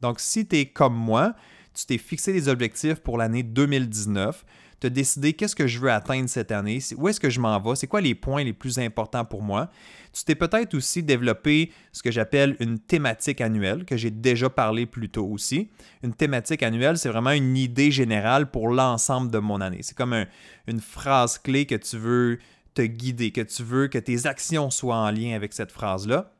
Donc, 0.00 0.20
si 0.20 0.46
tu 0.46 0.56
es 0.56 0.66
comme 0.66 0.94
moi, 0.94 1.34
tu 1.74 1.86
t'es 1.86 1.98
fixé 1.98 2.32
des 2.32 2.48
objectifs 2.48 3.00
pour 3.00 3.18
l'année 3.18 3.42
2019, 3.42 4.44
te 4.80 4.86
décider 4.86 5.32
qu'est-ce 5.32 5.56
que 5.56 5.66
je 5.66 5.78
veux 5.78 5.90
atteindre 5.90 6.28
cette 6.28 6.52
année, 6.52 6.78
où 6.96 7.08
est-ce 7.08 7.20
que 7.20 7.30
je 7.30 7.40
m'en 7.40 7.58
vais, 7.60 7.76
c'est 7.76 7.86
quoi 7.86 8.00
les 8.00 8.14
points 8.14 8.44
les 8.44 8.52
plus 8.52 8.78
importants 8.78 9.24
pour 9.24 9.42
moi. 9.42 9.70
Tu 10.12 10.24
t'es 10.24 10.34
peut-être 10.34 10.74
aussi 10.74 11.02
développé 11.02 11.72
ce 11.92 12.02
que 12.02 12.10
j'appelle 12.10 12.56
une 12.60 12.78
thématique 12.78 13.40
annuelle, 13.40 13.84
que 13.84 13.96
j'ai 13.96 14.10
déjà 14.10 14.50
parlé 14.50 14.86
plus 14.86 15.08
tôt 15.08 15.26
aussi. 15.26 15.70
Une 16.02 16.14
thématique 16.14 16.62
annuelle, 16.62 16.98
c'est 16.98 17.08
vraiment 17.08 17.32
une 17.32 17.56
idée 17.56 17.90
générale 17.90 18.50
pour 18.50 18.68
l'ensemble 18.68 19.30
de 19.30 19.38
mon 19.38 19.60
année. 19.60 19.80
C'est 19.82 19.96
comme 19.96 20.26
une 20.66 20.80
phrase 20.80 21.38
clé 21.38 21.66
que 21.66 21.74
tu 21.74 21.96
veux 21.96 22.38
te 22.74 22.82
guider, 22.82 23.30
que 23.30 23.40
tu 23.40 23.62
veux 23.62 23.88
que 23.88 23.98
tes 23.98 24.26
actions 24.26 24.70
soient 24.70 24.96
en 24.96 25.10
lien 25.10 25.34
avec 25.34 25.52
cette 25.52 25.72
phrase-là. 25.72 26.32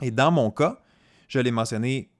Et 0.00 0.10
dans 0.10 0.30
mon 0.30 0.50
cas, 0.50 0.80
je 1.28 1.38
l'ai 1.38 1.50
mentionné 1.50 2.11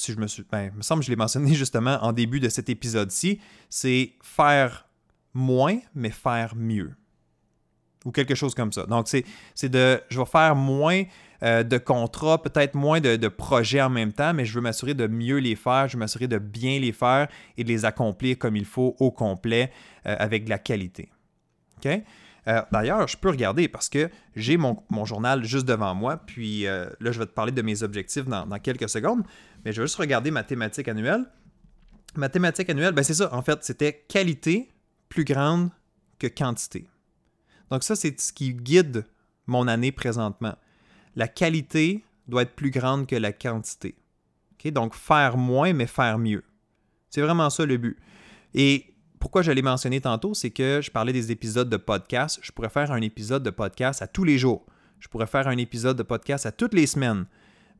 si 0.00 0.12
je 0.12 0.18
me 0.18 0.26
suis. 0.26 0.44
Ben, 0.50 0.70
il 0.72 0.78
me 0.78 0.82
semble 0.82 1.00
que 1.00 1.06
je 1.06 1.10
l'ai 1.10 1.16
mentionné 1.16 1.54
justement 1.54 1.98
en 2.02 2.12
début 2.12 2.40
de 2.40 2.48
cet 2.48 2.68
épisode-ci, 2.68 3.40
c'est 3.68 4.12
faire 4.22 4.86
moins, 5.34 5.78
mais 5.94 6.10
faire 6.10 6.54
mieux. 6.56 6.94
Ou 8.06 8.12
quelque 8.12 8.34
chose 8.34 8.54
comme 8.54 8.72
ça. 8.72 8.86
Donc, 8.86 9.08
c'est 9.08 9.68
de. 9.68 10.00
Je 10.08 10.18
vais 10.18 10.26
faire 10.26 10.56
moins 10.56 11.04
euh, 11.42 11.62
de 11.62 11.76
contrats, 11.76 12.42
peut-être 12.42 12.74
moins 12.74 13.00
de, 13.00 13.28
projets 13.28 13.82
en 13.82 13.90
même 13.90 14.12
temps, 14.12 14.32
mais 14.32 14.44
je 14.44 14.54
veux 14.54 14.60
m'assurer 14.60 14.94
de 14.94 15.06
mieux 15.06 15.38
les 15.38 15.54
faire, 15.54 15.88
je 15.88 15.94
veux 15.94 15.98
m'assurer 15.98 16.28
de 16.28 16.38
bien 16.38 16.78
les 16.80 16.92
faire 16.92 17.28
et 17.58 17.64
de 17.64 17.68
les 17.68 17.84
accomplir 17.84 18.38
comme 18.38 18.56
il 18.56 18.64
faut 18.64 18.96
au 19.00 19.10
complet 19.10 19.70
euh, 20.06 20.16
avec 20.18 20.44
de 20.44 20.50
la 20.50 20.58
qualité. 20.58 21.10
OK? 21.78 22.02
Euh, 22.48 22.62
d'ailleurs, 22.72 23.06
je 23.06 23.16
peux 23.16 23.28
regarder 23.28 23.68
parce 23.68 23.88
que 23.88 24.10
j'ai 24.34 24.56
mon, 24.56 24.82
journal 25.04 25.44
juste 25.44 25.66
devant 25.66 25.94
moi, 25.94 26.16
puis 26.16 26.62
là, 26.64 26.90
je 27.00 27.18
vais 27.18 27.26
te 27.26 27.32
parler 27.32 27.52
de 27.52 27.62
mes 27.62 27.82
objectifs 27.82 28.24
dans, 28.26 28.58
quelques 28.58 28.88
secondes, 28.88 29.22
mais 29.64 29.72
je 29.72 29.80
vais 29.80 29.86
juste 29.86 29.98
regarder 29.98 30.30
ma 30.30 30.42
thématique 30.42 30.88
annuelle. 30.88 31.24
Ma 32.16 32.28
thématique 32.28 32.68
annuelle, 32.70 32.92
ben 32.92 33.04
c'est 33.04 33.14
ça, 33.14 33.32
en 33.34 33.42
fait, 33.42 33.62
c'était 33.62 34.04
qualité 34.08 34.70
plus 35.08 35.24
grande 35.24 35.70
que 36.18 36.26
quantité. 36.26 36.88
Donc 37.70 37.84
ça, 37.84 37.94
c'est 37.94 38.18
ce 38.20 38.32
qui 38.32 38.52
guide 38.52 39.06
mon 39.46 39.68
année 39.68 39.92
présentement. 39.92 40.54
La 41.14 41.28
qualité 41.28 42.04
doit 42.26 42.42
être 42.42 42.54
plus 42.54 42.70
grande 42.70 43.06
que 43.06 43.16
la 43.16 43.32
quantité. 43.32 43.96
Donc 44.66 44.94
faire 44.94 45.38
moins, 45.38 45.72
mais 45.72 45.86
faire 45.86 46.18
mieux. 46.18 46.44
C'est 47.08 47.22
vraiment 47.22 47.48
ça 47.48 47.64
le 47.64 47.78
but. 47.78 47.96
Pourquoi 49.20 49.42
je 49.42 49.52
l'ai 49.52 49.62
mentionné 49.62 50.00
tantôt, 50.00 50.34
c'est 50.34 50.50
que 50.50 50.80
je 50.82 50.90
parlais 50.90 51.12
des 51.12 51.30
épisodes 51.30 51.68
de 51.68 51.76
podcast. 51.76 52.40
Je 52.42 52.50
pourrais 52.50 52.68
faire 52.68 52.90
un 52.90 53.00
épisode 53.00 53.44
de 53.44 53.50
podcast 53.50 54.02
à 54.02 54.08
tous 54.08 54.24
les 54.24 54.38
jours. 54.38 54.66
Je 54.98 55.06
pourrais 55.06 55.28
faire 55.28 55.46
un 55.46 55.56
épisode 55.56 55.96
de 55.96 56.02
podcast 56.02 56.46
à 56.46 56.52
toutes 56.52 56.74
les 56.74 56.86
semaines. 56.86 57.26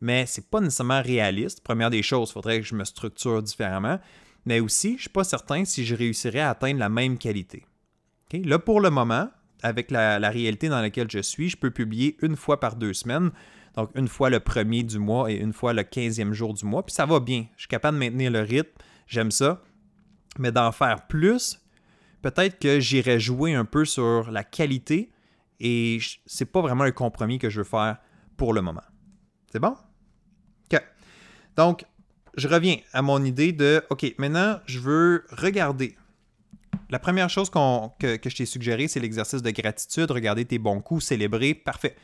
Mais 0.00 0.26
ce 0.26 0.40
n'est 0.40 0.46
pas 0.48 0.60
nécessairement 0.60 1.02
réaliste. 1.02 1.62
Première 1.62 1.90
des 1.90 2.02
choses, 2.02 2.30
il 2.30 2.32
faudrait 2.32 2.60
que 2.60 2.66
je 2.66 2.74
me 2.74 2.84
structure 2.84 3.42
différemment 3.42 3.98
mais 4.46 4.60
aussi, 4.60 4.90
je 4.90 4.94
ne 4.94 5.00
suis 5.00 5.10
pas 5.10 5.24
certain 5.24 5.64
si 5.64 5.84
je 5.84 5.94
réussirais 5.94 6.40
à 6.40 6.50
atteindre 6.50 6.80
la 6.80 6.88
même 6.88 7.18
qualité. 7.18 7.64
Là, 8.32 8.58
pour 8.58 8.80
le 8.80 8.90
moment, 8.90 9.28
avec 9.62 9.90
la, 9.90 10.18
réalité 10.30 10.68
dans 10.68 10.80
laquelle 10.80 11.10
je 11.10 11.18
suis, 11.18 11.48
je 11.48 11.56
peux 11.56 11.70
publier 11.70 12.16
une 12.22 12.36
fois 12.36 12.60
par 12.60 12.76
deux 12.76 12.94
semaines. 12.94 13.30
Donc, 13.76 13.90
une 13.94 14.08
fois 14.08 14.30
le 14.30 14.40
premier 14.40 14.82
du 14.82 14.98
mois 14.98 15.30
et 15.30 15.36
une 15.36 15.52
fois 15.52 15.72
le 15.72 15.82
quinzième 15.82 16.32
jour 16.32 16.54
du 16.54 16.64
mois. 16.64 16.84
Puis 16.84 16.94
ça 16.94 17.06
va 17.06 17.20
bien. 17.20 17.46
Je 17.56 17.62
suis 17.62 17.68
capable 17.68 17.98
de 17.98 18.04
maintenir 18.04 18.30
le 18.30 18.40
rythme. 18.40 18.70
J'aime 19.06 19.30
ça. 19.30 19.62
Mais 20.38 20.52
d'en 20.52 20.72
faire 20.72 21.06
plus, 21.06 21.60
peut-être 22.22 22.58
que 22.58 22.80
j'irai 22.80 23.18
jouer 23.18 23.54
un 23.54 23.64
peu 23.64 23.84
sur 23.84 24.30
la 24.30 24.44
qualité 24.44 25.10
et 25.60 25.98
c'est 26.26 26.46
pas 26.46 26.62
vraiment 26.62 26.84
un 26.84 26.92
compromis 26.92 27.38
que 27.38 27.50
je 27.50 27.58
veux 27.58 27.64
faire 27.64 27.98
pour 28.36 28.54
le 28.54 28.62
moment. 28.62 28.82
C'est 29.52 29.58
bon? 29.58 29.76
OK. 30.72 30.80
Donc, 31.56 31.84
je 32.36 32.48
reviens 32.48 32.76
à 32.92 33.02
mon 33.02 33.22
idée 33.24 33.52
de, 33.52 33.82
OK, 33.90 34.14
maintenant, 34.18 34.60
je 34.66 34.78
veux 34.78 35.24
regarder. 35.30 35.96
La 36.88 36.98
première 36.98 37.28
chose 37.28 37.50
que, 37.50 38.18
je 38.24 38.36
t'ai 38.36 38.46
suggéré, 38.46 38.88
c'est 38.88 39.00
l'exercice 39.00 39.42
de 39.42 39.50
gratitude, 39.50 40.10
regarder 40.10 40.44
tes 40.44 40.58
bons 40.58 40.80
coups, 40.80 41.04
célébrer, 41.04 41.54
parfait. 41.54 41.96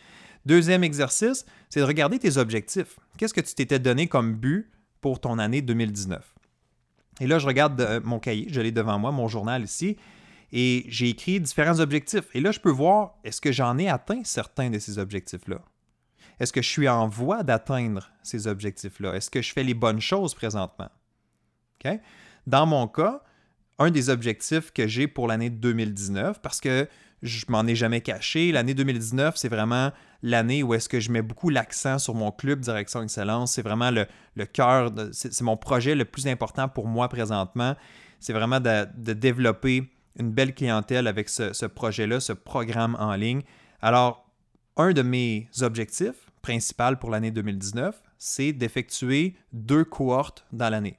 Deuxième 0.44 0.84
exercice, 0.84 1.44
c'est 1.70 1.80
de 1.80 1.84
regarder 1.84 2.18
tes 2.18 2.36
objectifs. 2.36 2.98
Qu'est-ce 3.16 3.34
que 3.34 3.40
tu 3.40 3.54
t'étais 3.54 3.78
donné 3.78 4.06
comme 4.06 4.34
but 4.34 4.70
pour 5.00 5.20
ton 5.20 5.38
année 5.38 5.62
2019? 5.62 6.35
Et 7.20 7.26
là, 7.26 7.38
je 7.38 7.46
regarde 7.46 7.80
euh, 7.80 8.00
mon 8.04 8.18
cahier, 8.18 8.46
je 8.50 8.60
l'ai 8.60 8.72
devant 8.72 8.98
moi, 8.98 9.10
mon 9.12 9.28
journal 9.28 9.62
ici, 9.62 9.96
et 10.52 10.84
j'ai 10.88 11.08
écrit 11.08 11.40
différents 11.40 11.80
objectifs. 11.80 12.26
Et 12.34 12.40
là, 12.40 12.52
je 12.52 12.60
peux 12.60 12.70
voir, 12.70 13.14
est-ce 13.24 13.40
que 13.40 13.52
j'en 13.52 13.78
ai 13.78 13.88
atteint 13.88 14.22
certains 14.24 14.70
de 14.70 14.78
ces 14.78 14.98
objectifs-là? 14.98 15.60
Est-ce 16.38 16.52
que 16.52 16.60
je 16.60 16.68
suis 16.68 16.88
en 16.88 17.08
voie 17.08 17.42
d'atteindre 17.42 18.10
ces 18.22 18.46
objectifs-là? 18.46 19.14
Est-ce 19.14 19.30
que 19.30 19.40
je 19.40 19.52
fais 19.52 19.64
les 19.64 19.74
bonnes 19.74 20.00
choses 20.00 20.34
présentement? 20.34 20.90
Dans 22.46 22.66
mon 22.66 22.88
cas, 22.88 23.22
un 23.78 23.90
des 23.90 24.10
objectifs 24.10 24.72
que 24.72 24.86
j'ai 24.86 25.06
pour 25.06 25.28
l'année 25.28 25.50
2019, 25.50 26.40
parce 26.40 26.60
que 26.60 26.88
je 27.22 27.44
m'en 27.48 27.66
ai 27.66 27.74
jamais 27.74 28.00
caché, 28.00 28.52
l'année 28.52 28.74
2019, 28.74 29.36
c'est 29.36 29.48
vraiment 29.48 29.92
l'année 30.22 30.62
où 30.62 30.74
est-ce 30.74 30.88
que 30.88 31.00
je 31.00 31.10
mets 31.10 31.22
beaucoup 31.22 31.50
l'accent 31.50 31.98
sur 31.98 32.14
mon 32.14 32.30
club 32.30 32.60
Direction 32.60 33.02
Excellence. 33.02 33.52
C'est 33.52 33.62
vraiment 33.62 33.90
le, 33.90 34.06
cœur, 34.46 34.92
c'est 35.12 35.40
mon 35.42 35.56
projet 35.56 35.94
le 35.94 36.04
plus 36.04 36.26
important 36.26 36.68
pour 36.68 36.86
moi 36.86 37.08
présentement. 37.08 37.74
C'est 38.20 38.32
vraiment 38.32 38.60
de, 38.60 39.12
développer 39.12 39.90
une 40.18 40.30
belle 40.30 40.54
clientèle 40.54 41.06
avec 41.06 41.28
ce, 41.28 41.52
ce 41.52 41.66
projet-là, 41.66 42.20
ce 42.20 42.32
programme 42.32 42.96
en 42.98 43.14
ligne. 43.14 43.42
Alors, 43.82 44.30
un 44.76 44.92
de 44.92 45.02
mes 45.02 45.48
objectifs, 45.60 46.30
principal 46.42 46.98
pour 46.98 47.10
l'année 47.10 47.30
2019, 47.30 48.02
c'est 48.18 48.52
d'effectuer 48.52 49.36
deux 49.52 49.84
cohortes 49.84 50.46
dans 50.52 50.70
l'année. 50.70 50.98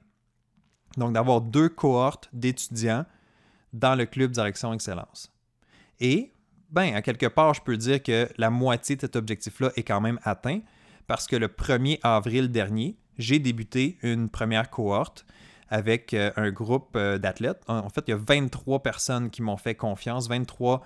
Donc 0.96 1.12
d'avoir 1.12 1.40
deux 1.40 1.68
cohortes 1.68 2.28
d'étudiants 2.32 3.06
dans 3.72 3.94
le 3.94 4.06
club 4.06 4.30
Direction 4.30 4.72
Excellence. 4.72 5.32
Et, 6.00 6.32
ben, 6.70 6.94
à 6.94 7.02
quelque 7.02 7.26
part, 7.26 7.54
je 7.54 7.62
peux 7.62 7.76
dire 7.76 8.02
que 8.02 8.28
la 8.36 8.50
moitié 8.50 8.96
de 8.96 9.00
cet 9.00 9.16
objectif-là 9.16 9.70
est 9.76 9.82
quand 9.82 10.00
même 10.00 10.18
atteint 10.22 10.60
parce 11.06 11.26
que 11.26 11.36
le 11.36 11.48
1er 11.48 11.98
avril 12.02 12.50
dernier, 12.50 12.96
j'ai 13.18 13.38
débuté 13.38 13.98
une 14.02 14.28
première 14.28 14.70
cohorte 14.70 15.24
avec 15.70 16.14
euh, 16.14 16.30
un 16.36 16.50
groupe 16.50 16.94
euh, 16.96 17.18
d'athlètes. 17.18 17.62
En 17.68 17.88
fait, 17.88 18.04
il 18.06 18.10
y 18.10 18.14
a 18.14 18.18
23 18.18 18.82
personnes 18.82 19.30
qui 19.30 19.42
m'ont 19.42 19.56
fait 19.56 19.74
confiance, 19.74 20.28
23 20.28 20.84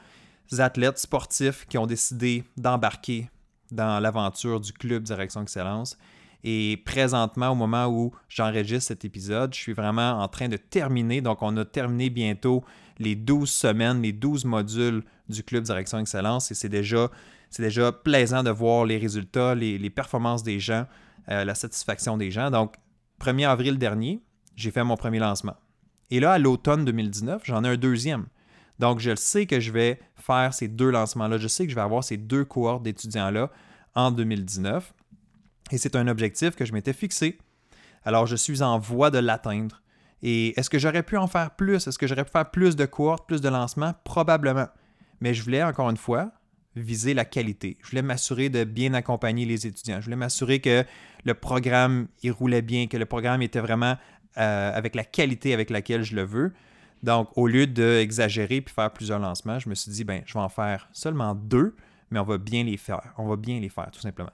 athlètes 0.59 0.99
sportifs 0.99 1.67
qui 1.67 1.79
ont 1.79 1.87
décidé 1.87 2.45
d'embarquer 2.57 3.31
dans 3.71 4.01
l'aventure 4.01 4.61
du 4.61 4.73
Club 4.73 5.03
Direction 5.03 5.43
Excellence. 5.43 5.97
Et 6.45 6.83
présentement, 6.85 7.51
au 7.51 7.55
moment 7.55 7.87
où 7.87 8.13
j'enregistre 8.29 8.89
cet 8.89 9.05
épisode, 9.05 9.55
je 9.55 9.61
suis 9.61 9.73
vraiment 9.73 10.21
en 10.21 10.29
train 10.29 10.49
de 10.49 10.57
terminer. 10.57 11.21
Donc, 11.21 11.43
on 11.43 11.57
a 11.57 11.65
terminé 11.65 12.11
bientôt 12.11 12.65
les 12.99 13.15
12 13.15 13.51
semaines, 13.51 14.03
les 14.03 14.13
12 14.13 14.45
modules 14.45 15.03
du 15.29 15.43
Club 15.43 15.65
Direction 15.65 15.99
Excellence. 15.99 16.51
Et 16.51 16.55
c'est 16.55 16.69
déjà, 16.69 17.11
déjà 17.59 17.93
plaisant 17.93 18.43
de 18.43 18.51
voir 18.51 18.85
les 18.85 18.99
résultats, 18.99 19.55
les, 19.55 19.91
performances 19.91 20.43
des 20.43 20.61
gens, 20.61 20.87
euh, 21.31 21.45
la 21.45 21.55
satisfaction 21.55 22.17
des 22.17 22.31
gens. 22.31 22.51
Donc, 22.51 22.75
1er 23.21 23.49
avril 23.49 23.79
dernier, 23.79 24.21
j'ai 24.57 24.71
fait 24.71 24.85
mon 24.85 24.97
premier 24.97 25.19
lancement. 25.19 25.57
Et 26.11 26.21
là, 26.21 26.33
à 26.33 26.39
l'automne 26.39 26.85
2019, 26.85 27.43
j'en 27.45 27.65
ai 27.65 27.69
un 27.69 27.77
deuxième. 27.77 28.27
Donc, 28.79 28.99
je 28.99 29.15
sais 29.15 29.47
que 29.47 29.61
je 29.61 29.71
vais 29.71 30.01
faire 30.17 30.53
ces 30.53 30.69
deux 30.69 30.91
lancements-là. 30.91 31.39
Je 31.39 31.49
sais 31.49 31.65
que 31.65 31.71
je 31.71 31.75
vais 31.75 31.83
avoir 31.83 32.05
ces 32.05 32.17
deux 32.17 32.45
cohortes 32.45 32.83
d'étudiants-là 32.83 33.51
en 33.95 34.11
2019. 34.11 34.93
Et 35.71 35.79
c'est 35.79 35.97
un 35.97 36.09
objectif 36.09 36.55
que 36.57 36.65
je 36.65 36.73
m'étais 36.73 36.93
fixé. 36.93 37.39
Alors, 38.05 38.27
je 38.27 38.37
suis 38.37 38.63
en 38.63 38.79
voie 38.79 39.11
de 39.11 39.19
l'atteindre. 39.19 39.82
Et 40.23 40.59
est-ce 40.59 40.71
que 40.71 40.79
j'aurais 40.79 41.03
pu 41.03 41.17
en 41.17 41.27
faire 41.27 41.51
plus? 41.51 41.87
Est-ce 41.87 41.99
que 41.99 42.07
j'aurais 42.07 42.25
pu 42.25 42.31
faire 42.31 42.51
plus 42.51 42.77
de 42.77 42.87
cohortes, 42.87 43.27
plus 43.27 43.41
de 43.41 43.49
lancements? 43.49 43.95
Probablement. 44.05 44.69
Mais 45.21 45.35
je 45.35 45.43
voulais, 45.43 45.63
encore 45.63 45.91
une 45.91 45.97
fois, 45.97 46.31
viser 46.77 47.15
la 47.15 47.25
qualité. 47.25 47.77
Je 47.83 47.91
voulais 47.91 48.03
m'assurer 48.03 48.49
de 48.49 48.65
bien 48.65 48.95
accompagner 48.95 49.45
les 49.45 49.67
étudiants. 49.67 50.01
Je 50.01 50.05
voulais 50.05 50.17
m'assurer 50.17 50.61
que 50.61 50.85
le 51.25 51.35
programme, 51.35 52.09
il 52.23 52.33
roulait 52.33 52.63
bien, 52.63 52.87
que 52.87 52.97
le 52.97 53.07
programme 53.07 53.43
était 53.43 53.61
vraiment 53.61 53.97
euh, 54.39 54.73
avec 54.75 54.95
la 54.95 55.05
qualité 55.05 55.53
avec 55.53 55.71
laquelle 55.71 56.03
je 56.03 56.15
le 56.17 56.23
veux. 56.23 56.53
Donc, 57.03 57.31
au 57.37 57.47
lieu 57.47 57.67
d'exagérer 57.67 58.61
puis 58.61 58.75
faire 58.75 58.93
plusieurs 58.93 59.19
lancements, 59.19 59.59
je 59.59 59.69
me 59.69 59.75
suis 59.75 59.91
dit, 59.91 60.05
ben, 60.05 60.23
je 60.25 60.35
vais 60.35 60.41
en 60.41 60.49
faire 60.49 60.89
seulement 60.93 61.35
deux, 61.35 61.75
mais 62.11 62.21
on 62.21 62.25
va 62.25 62.39
bien 62.39 62.63
les 62.63 62.77
faire. 62.77 63.13
On 63.19 63.27
va 63.27 63.37
bien 63.37 63.59
les 63.59 63.69
faire, 63.69 63.91
tout 63.91 64.01
simplement. 64.01 64.31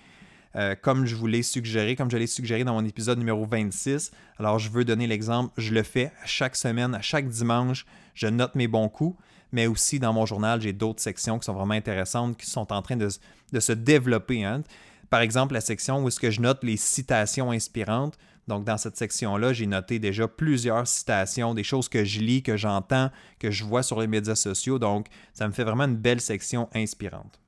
euh, 0.56 0.76
comme 0.80 1.06
je 1.06 1.16
vous 1.16 1.28
l'ai 1.28 1.44
suggéré, 1.44 1.96
comme 1.96 2.12
je 2.12 2.18
l'ai 2.18 2.28
suggéré 2.28 2.64
dans 2.64 2.74
mon 2.74 2.86
épisode 2.86 3.18
numéro 3.18 3.46
26. 3.46 4.12
Alors, 4.38 4.60
je 4.60 4.70
veux 4.70 4.84
donner 4.84 5.08
l'exemple, 5.08 5.52
je 5.58 5.74
le 5.74 5.84
fais 5.84 6.12
chaque 6.26 6.56
semaine, 6.56 6.98
chaque 7.02 7.28
dimanche, 7.28 7.86
je 8.16 8.28
note 8.28 8.56
mes 8.56 8.68
bons 8.68 8.90
coups, 8.90 9.18
mais 9.52 9.68
aussi 9.68 10.00
dans 10.00 10.14
mon 10.14 10.26
journal, 10.26 10.62
j'ai 10.62 10.74
d'autres 10.74 11.02
sections 11.02 11.40
qui 11.40 11.46
sont 11.46 11.54
vraiment 11.54 11.74
intéressantes, 11.74 12.38
qui 12.38 12.50
sont 12.50 12.72
en 12.72 12.82
train 12.82 12.98
de, 12.98 13.10
se 13.10 13.72
développer. 13.72 14.44
Hein. 14.44 14.64
Par 15.10 15.22
exemple, 15.22 15.54
la 15.54 15.62
section 15.62 16.04
où 16.04 16.08
est-ce 16.08 16.20
que 16.20 16.32
je 16.32 16.42
note 16.42 16.64
les 16.64 16.78
citations 16.78 17.52
inspirantes. 17.52 18.18
Donc, 18.48 18.66
dans 18.66 18.78
cette 18.78 18.98
section-là, 18.98 19.54
j'ai 19.54 19.68
noté 19.68 20.00
déjà 20.00 20.28
plusieurs 20.28 20.88
citations, 20.88 21.54
des 21.54 21.64
choses 21.64 21.88
que 21.88 22.04
je 22.04 22.20
lis, 22.20 22.44
que 22.44 22.58
j'entends, 22.58 23.12
que 23.40 23.52
je 23.52 23.64
vois 23.64 23.84
sur 23.84 24.02
les 24.02 24.08
médias 24.08 24.36
sociaux. 24.36 24.80
Donc, 24.80 25.08
ça 25.34 25.48
me 25.48 25.54
fait 25.54 25.64
vraiment 25.64 25.84
une 25.84 25.98
belle 25.98 26.22
section 26.22 26.68
inspirante. 26.74 27.40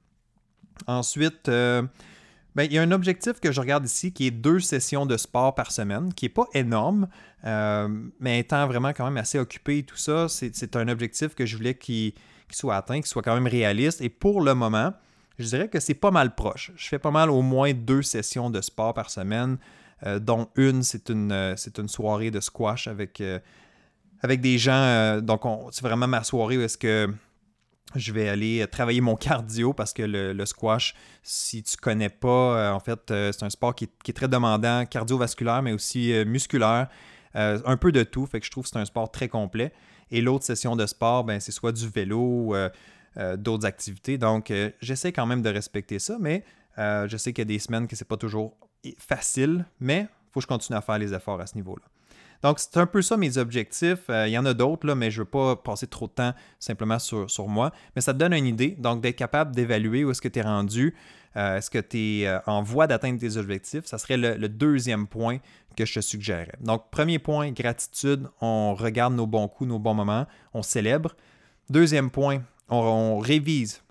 Ensuite, 0.88 1.50
euh, 1.50 1.84
ben, 2.56 2.64
il 2.64 2.74
y 2.74 2.78
a 2.78 2.82
un 2.82 2.92
objectif 2.92 3.40
que 3.40 3.52
je 3.52 3.60
regarde 3.60 3.86
ici 3.86 4.14
qui 4.14 4.28
est 4.28 4.32
deux 4.32 4.60
sessions 4.60 5.06
de 5.06 5.18
sport 5.18 5.56
par 5.56 5.72
semaine, 5.72 6.14
qui 6.14 6.26
n'est 6.26 6.30
pas 6.30 6.48
énorme, 6.54 7.08
euh, 7.46 7.88
mais 8.20 8.40
étant 8.40 8.68
vraiment 8.68 8.90
quand 8.90 9.06
même 9.06 9.18
assez 9.18 9.40
occupé 9.40 9.80
et 9.80 9.84
tout 9.84 9.98
ça, 9.98 10.28
c'est 10.30 10.76
un 10.76 10.88
objectif 10.88 11.34
que 11.34 11.46
je 11.46 11.58
voulais 11.58 11.76
qu'il 11.76 12.14
soit 12.52 12.76
atteint, 12.76 12.96
qu'il 12.96 13.08
soit 13.08 13.24
quand 13.24 13.34
même 13.34 13.48
réaliste. 13.48 14.02
Et 14.02 14.10
pour 14.10 14.42
le 14.42 14.54
moment, 14.54 14.94
je 15.40 15.46
dirais 15.46 15.68
que 15.68 15.80
c'est 15.80 15.96
pas 15.96 16.12
mal 16.12 16.36
proche. 16.36 16.72
Je 16.76 16.88
fais 16.88 17.00
pas 17.00 17.12
mal 17.12 17.32
au 17.32 17.42
moins 17.42 17.74
deux 17.74 18.04
sessions 18.04 18.52
de 18.52 18.62
sport 18.62 18.94
par 18.94 19.10
semaine, 19.10 19.58
euh, 20.06 20.20
dont 20.20 20.48
une, 20.56 20.84
c'est 20.84 21.10
une, 21.10 21.32
euh, 21.32 21.56
une 21.78 21.90
soirée 21.90 22.30
de 22.30 22.40
squash 22.40 22.88
avec, 22.88 23.24
avec 24.22 24.42
des 24.42 24.60
gens. 24.60 25.20
donc, 25.22 25.42
c'est 25.72 25.84
vraiment 25.84 26.08
ma 26.08 26.24
soirée 26.24 26.60
où 26.60 26.62
est-ce 26.62 26.78
que 26.78 27.12
je 27.96 28.12
vais 28.12 28.30
aller 28.30 28.62
euh, 28.62 28.68
travailler 28.68 29.02
mon 29.02 29.16
cardio 29.18 29.74
parce 29.74 29.94
que 29.94 30.04
le, 30.04 30.46
squash, 30.46 30.94
si 31.22 31.64
tu 31.64 31.78
connais 31.78 32.10
pas, 32.10 32.28
euh, 32.58 32.72
en 32.72 32.80
fait, 32.80 33.12
euh, 33.12 33.32
c'est 33.32 33.44
un 33.44 33.50
sport 33.50 33.76
qui 33.76 33.86
est, 33.86 34.14
très 34.14 34.28
demandant, 34.28 34.86
cardiovasculaire, 34.86 35.62
mais 35.62 35.74
aussi 35.74 36.14
musculaire. 36.26 36.88
un 37.34 37.78
peu 37.78 37.92
de 37.92 38.04
tout, 38.04 38.26
fait 38.26 38.40
que 38.40 38.46
je 38.46 38.52
trouve 38.52 38.64
que 38.64 38.70
c'est 38.70 38.80
un 38.80 38.86
sport 38.86 39.12
très 39.12 39.28
complet. 39.28 39.74
Et 40.12 40.22
l'autre 40.22 40.46
session 40.46 40.76
de 40.76 40.86
sport, 40.86 41.24
ben, 41.24 41.40
c'est 41.40 41.52
soit 41.52 41.72
du 41.72 41.88
vélo 41.88 42.56
d'autres 43.38 43.66
activités. 43.66 44.18
Donc, 44.18 44.54
j'essaie 44.82 45.12
quand 45.12 45.26
même 45.26 45.42
de 45.42 45.50
respecter 45.50 45.98
ça, 45.98 46.18
mais 46.20 46.44
je 46.78 47.16
sais 47.18 47.34
qu'il 47.34 47.42
y 47.42 47.48
a 47.48 47.54
des 47.54 47.60
semaines 47.60 47.88
que 47.88 47.96
c'est 47.96 48.08
pas 48.08 48.18
toujours 48.18 48.56
facile, 49.00 49.66
mais 49.80 50.08
faut 50.34 50.40
que 50.40 50.44
je 50.44 50.48
continue 50.48 50.78
à 50.78 50.82
faire 50.82 50.98
les 50.98 51.14
efforts 51.14 51.40
à 51.40 51.48
ce 51.48 51.56
niveau-là. 51.56 51.84
Donc, 52.44 52.60
c'est 52.60 52.76
un 52.78 52.86
peu 52.86 53.02
ça 53.02 53.16
mes 53.16 53.38
objectifs. 53.38 54.10
Euh, 54.10 54.28
il 54.28 54.32
y 54.32 54.38
en 54.38 54.46
a 54.46 54.54
d'autres, 54.54 54.86
là, 54.86 54.96
mais 54.96 55.10
je 55.10 55.22
ne 55.22 55.24
veux 55.24 55.30
pas 55.30 55.56
passer 55.56 55.88
trop 55.88 56.08
de 56.08 56.12
temps 56.12 56.34
simplement 56.60 57.00
sur, 57.00 57.48
moi. 57.48 57.72
Mais 57.96 58.02
ça 58.02 58.14
te 58.14 58.18
donne 58.18 58.34
une 58.34 58.46
idée. 58.46 58.76
Donc, 58.78 59.02
d'être 59.02 59.16
capable 59.16 59.56
d'évaluer 59.56 60.04
où 60.04 60.12
est-ce 60.12 60.22
que 60.22 60.28
tu 60.28 60.40
es 60.40 60.42
rendu. 60.42 60.94
Euh, 61.38 61.58
est-ce 61.58 61.70
que 61.70 61.80
tu 61.80 61.98
es 61.98 62.28
euh, 62.28 62.40
en 62.46 62.62
voie 62.62 62.86
d'atteindre 62.86 63.18
tes 63.18 63.38
objectifs? 63.38 63.86
Ça 63.86 63.98
serait 63.98 64.18
le, 64.18 64.50
deuxième 64.50 65.08
point 65.08 65.38
que 65.78 65.86
je 65.86 65.94
te 65.94 66.00
suggérerais. 66.02 66.58
Donc, 66.60 66.90
premier 66.92 67.18
point, 67.18 67.52
gratitude. 67.52 68.28
On 68.42 68.76
regarde 68.76 69.14
nos 69.14 69.26
bons 69.26 69.48
coups, 69.48 69.70
nos 69.70 69.80
bons 69.80 69.94
moments. 69.94 70.28
On 70.54 70.64
célèbre. 70.64 71.16
Deuxième 71.70 72.12
point, 72.12 72.42
on 72.68 73.20
révise 73.20 73.84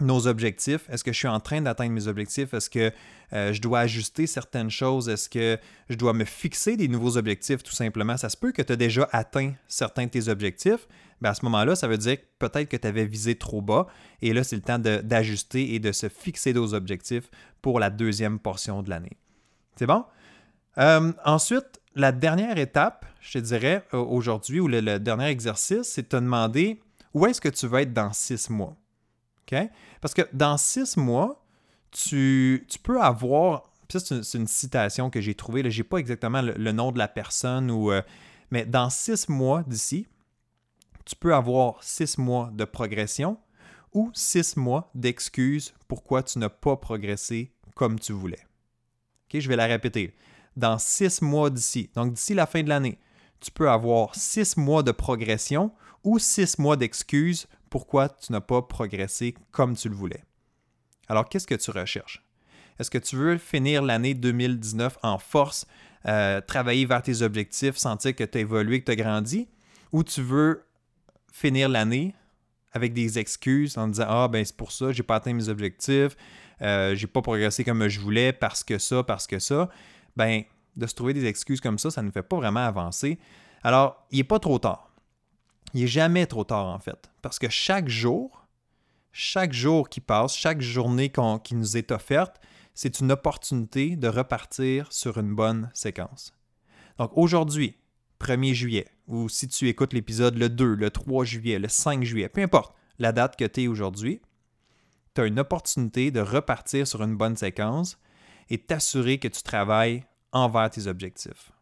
nos 0.00 0.26
objectifs. 0.26 0.88
Est-ce 0.90 1.04
que 1.04 1.12
je 1.12 1.18
suis 1.18 1.28
en 1.28 1.40
train 1.40 1.60
d'atteindre 1.60 1.92
mes 1.92 2.06
objectifs? 2.06 2.54
Est-ce 2.54 2.70
que 2.70 2.92
euh, 3.32 3.52
je 3.52 3.60
dois 3.60 3.80
ajuster 3.80 4.26
certaines 4.26 4.70
choses? 4.70 5.08
Est-ce 5.08 5.28
que 5.28 5.58
je 5.88 5.96
dois 5.96 6.12
me 6.12 6.24
fixer 6.24 6.76
des 6.76 6.88
nouveaux 6.88 7.16
objectifs 7.16 7.62
tout 7.62 7.72
simplement? 7.72 8.16
Ça 8.16 8.28
se 8.28 8.36
peut 8.36 8.52
que 8.52 8.62
tu 8.62 8.72
as 8.72 8.76
déjà 8.76 9.08
atteint 9.12 9.52
certains 9.66 10.06
de 10.06 10.10
tes 10.10 10.28
objectifs. 10.28 10.86
Ben, 11.20 11.30
à 11.30 11.34
ce 11.34 11.44
moment-là, 11.46 11.74
ça 11.74 11.88
veut 11.88 11.98
dire 11.98 12.18
peut-être 12.38 12.68
que 12.68 12.76
tu 12.76 12.86
avais 12.86 13.04
visé 13.04 13.34
trop 13.34 13.60
bas. 13.60 13.86
Et 14.22 14.32
là, 14.32 14.44
c'est 14.44 14.56
le 14.56 14.62
temps 14.62 14.78
d'ajuster 14.78 15.74
et 15.74 15.80
de 15.80 15.92
se 15.92 16.08
fixer 16.08 16.52
d'autres 16.52 16.74
objectifs 16.74 17.30
pour 17.60 17.80
la 17.80 17.90
deuxième 17.90 18.38
portion 18.38 18.82
de 18.82 18.90
l'année. 18.90 19.16
C'est 19.76 19.86
bon? 19.86 20.04
Euh, 20.78 21.12
ensuite, 21.24 21.80
la 21.96 22.12
dernière 22.12 22.56
étape, 22.58 23.04
je 23.20 23.32
te 23.32 23.38
dirais 23.38 23.84
euh, 23.94 23.98
aujourd'hui, 23.98 24.60
ou 24.60 24.68
le, 24.68 24.80
le 24.80 25.00
dernier 25.00 25.26
exercice, 25.26 25.88
c'est 25.88 26.02
de 26.02 26.08
te 26.08 26.16
demander 26.16 26.80
où 27.14 27.26
est-ce 27.26 27.40
que 27.40 27.48
tu 27.48 27.66
veux 27.66 27.80
être 27.80 27.92
dans 27.92 28.12
six 28.12 28.48
mois? 28.48 28.76
Parce 30.00 30.14
que 30.14 30.22
dans 30.32 30.56
six 30.56 30.96
mois, 30.96 31.44
tu, 31.90 32.66
peux 32.82 33.00
avoir. 33.00 33.70
c'est 33.88 34.34
une, 34.34 34.46
citation 34.46 35.10
que 35.10 35.20
j'ai 35.20 35.34
trouvée. 35.34 35.68
Je 35.70 35.78
n'ai 35.78 35.88
pas 35.88 35.98
exactement 35.98 36.42
le, 36.42 36.72
nom 36.72 36.92
de 36.92 36.98
la 36.98 37.08
personne, 37.08 37.70
euh, 37.70 38.02
mais 38.50 38.64
dans 38.64 38.90
six 38.90 39.28
mois 39.28 39.62
d'ici, 39.66 40.06
tu 41.04 41.16
peux 41.16 41.34
avoir 41.34 41.82
six 41.82 42.18
mois 42.18 42.50
de 42.52 42.64
progression 42.64 43.38
ou 43.94 44.10
six 44.14 44.56
mois 44.56 44.90
d'excuses 44.94 45.72
pourquoi 45.88 46.22
tu 46.22 46.38
n'as 46.38 46.50
pas 46.50 46.76
progressé 46.76 47.52
comme 47.74 47.98
tu 47.98 48.12
voulais. 48.12 48.44
je 49.32 49.48
vais 49.48 49.56
la 49.56 49.66
répéter. 49.66 50.14
Dans 50.56 50.78
six 50.78 51.22
mois 51.22 51.50
d'ici, 51.50 51.90
donc 51.94 52.12
d'ici 52.12 52.34
la 52.34 52.46
fin 52.46 52.62
de 52.62 52.68
l'année, 52.68 52.98
tu 53.40 53.50
peux 53.50 53.70
avoir 53.70 54.14
six 54.14 54.56
mois 54.56 54.82
de 54.82 54.90
progression 54.90 55.72
ou 56.02 56.18
six 56.18 56.58
mois 56.58 56.76
d'excuses 56.76 57.46
pourquoi 57.70 58.08
tu 58.08 58.32
n'as 58.32 58.40
pas 58.40 58.62
progressé 58.62 59.34
comme 59.50 59.76
tu 59.76 59.88
le 59.88 59.94
voulais. 59.94 60.24
Alors, 61.08 61.28
qu'est-ce 61.28 61.46
que 61.46 61.54
tu 61.54 61.70
recherches? 61.70 62.22
Est-ce 62.78 62.90
que 62.90 62.98
tu 62.98 63.16
veux 63.16 63.38
finir 63.38 63.82
l'année 63.82 64.14
2019 64.14 64.98
en 65.02 65.18
force, 65.18 65.66
euh, 66.06 66.40
travailler 66.40 66.86
vers 66.86 67.02
tes 67.02 67.22
objectifs, 67.22 67.76
sentir 67.76 68.14
que 68.14 68.24
tu 68.24 68.38
as 68.38 68.40
évolué, 68.42 68.80
que 68.80 68.86
tu 68.86 68.92
as 68.92 68.96
grandi, 68.96 69.48
ou 69.92 70.04
tu 70.04 70.22
veux 70.22 70.64
finir 71.32 71.68
l'année 71.68 72.14
avec 72.72 72.92
des 72.92 73.18
excuses 73.18 73.76
en 73.78 73.88
disant 73.88 74.06
Ah, 74.08 74.28
ben 74.28 74.44
c'est 74.44 74.56
pour 74.56 74.70
ça, 74.70 74.92
j'ai 74.92 75.02
pas 75.02 75.16
atteint 75.16 75.32
mes 75.32 75.48
objectifs, 75.48 76.16
euh, 76.62 76.94
j'ai 76.94 77.06
pas 77.06 77.22
progressé 77.22 77.64
comme 77.64 77.88
je 77.88 78.00
voulais 78.00 78.32
parce 78.32 78.62
que 78.62 78.78
ça, 78.78 79.02
parce 79.02 79.26
que 79.26 79.38
ça? 79.38 79.68
Ben, 80.16 80.42
de 80.76 80.86
se 80.86 80.94
trouver 80.94 81.14
des 81.14 81.26
excuses 81.26 81.60
comme 81.60 81.78
ça, 81.78 81.90
ça 81.90 82.02
ne 82.02 82.10
fait 82.10 82.22
pas 82.22 82.36
vraiment 82.36 82.64
avancer. 82.64 83.18
Alors, 83.64 84.06
il 84.10 84.18
n'est 84.18 84.24
pas 84.24 84.38
trop 84.38 84.58
tard. 84.58 84.87
Il 85.74 85.80
n'est 85.80 85.86
jamais 85.86 86.26
trop 86.26 86.44
tard, 86.44 86.66
en 86.66 86.78
fait. 86.78 87.10
Parce 87.22 87.38
que 87.38 87.48
chaque 87.48 87.88
jour, 87.88 88.46
chaque 89.12 89.52
jour 89.52 89.88
qui 89.88 90.00
passe, 90.00 90.36
chaque 90.36 90.60
journée 90.60 91.12
qui 91.44 91.54
nous 91.54 91.76
est 91.76 91.90
offerte, 91.90 92.40
c'est 92.74 93.00
une 93.00 93.10
opportunité 93.10 93.96
de 93.96 94.08
repartir 94.08 94.92
sur 94.92 95.18
une 95.18 95.34
bonne 95.34 95.70
séquence. 95.74 96.32
Donc 96.98 97.10
aujourd'hui, 97.14 97.76
1er 98.20 98.54
juillet, 98.54 98.86
ou 99.06 99.28
si 99.28 99.48
tu 99.48 99.68
écoutes 99.68 99.92
l'épisode 99.92 100.36
le 100.36 100.48
2, 100.48 100.74
le 100.74 100.90
3 100.90 101.24
juillet, 101.24 101.58
le 101.58 101.68
5 101.68 102.04
juillet, 102.04 102.28
peu 102.28 102.42
importe 102.42 102.74
la 102.98 103.12
date 103.12 103.36
que 103.36 103.44
tu 103.44 103.62
es 103.62 103.66
aujourd'hui, 103.66 104.20
tu 105.14 105.20
as 105.20 105.26
une 105.26 105.40
opportunité 105.40 106.10
de 106.10 106.20
repartir 106.20 106.86
sur 106.86 107.02
une 107.02 107.16
bonne 107.16 107.36
séquence 107.36 107.98
et 108.50 108.58
t'assurer 108.58 109.18
que 109.18 109.28
tu 109.28 109.42
travailles 109.42 110.04
envers 110.32 110.70
tes 110.70 110.86
objectifs. 110.86 111.52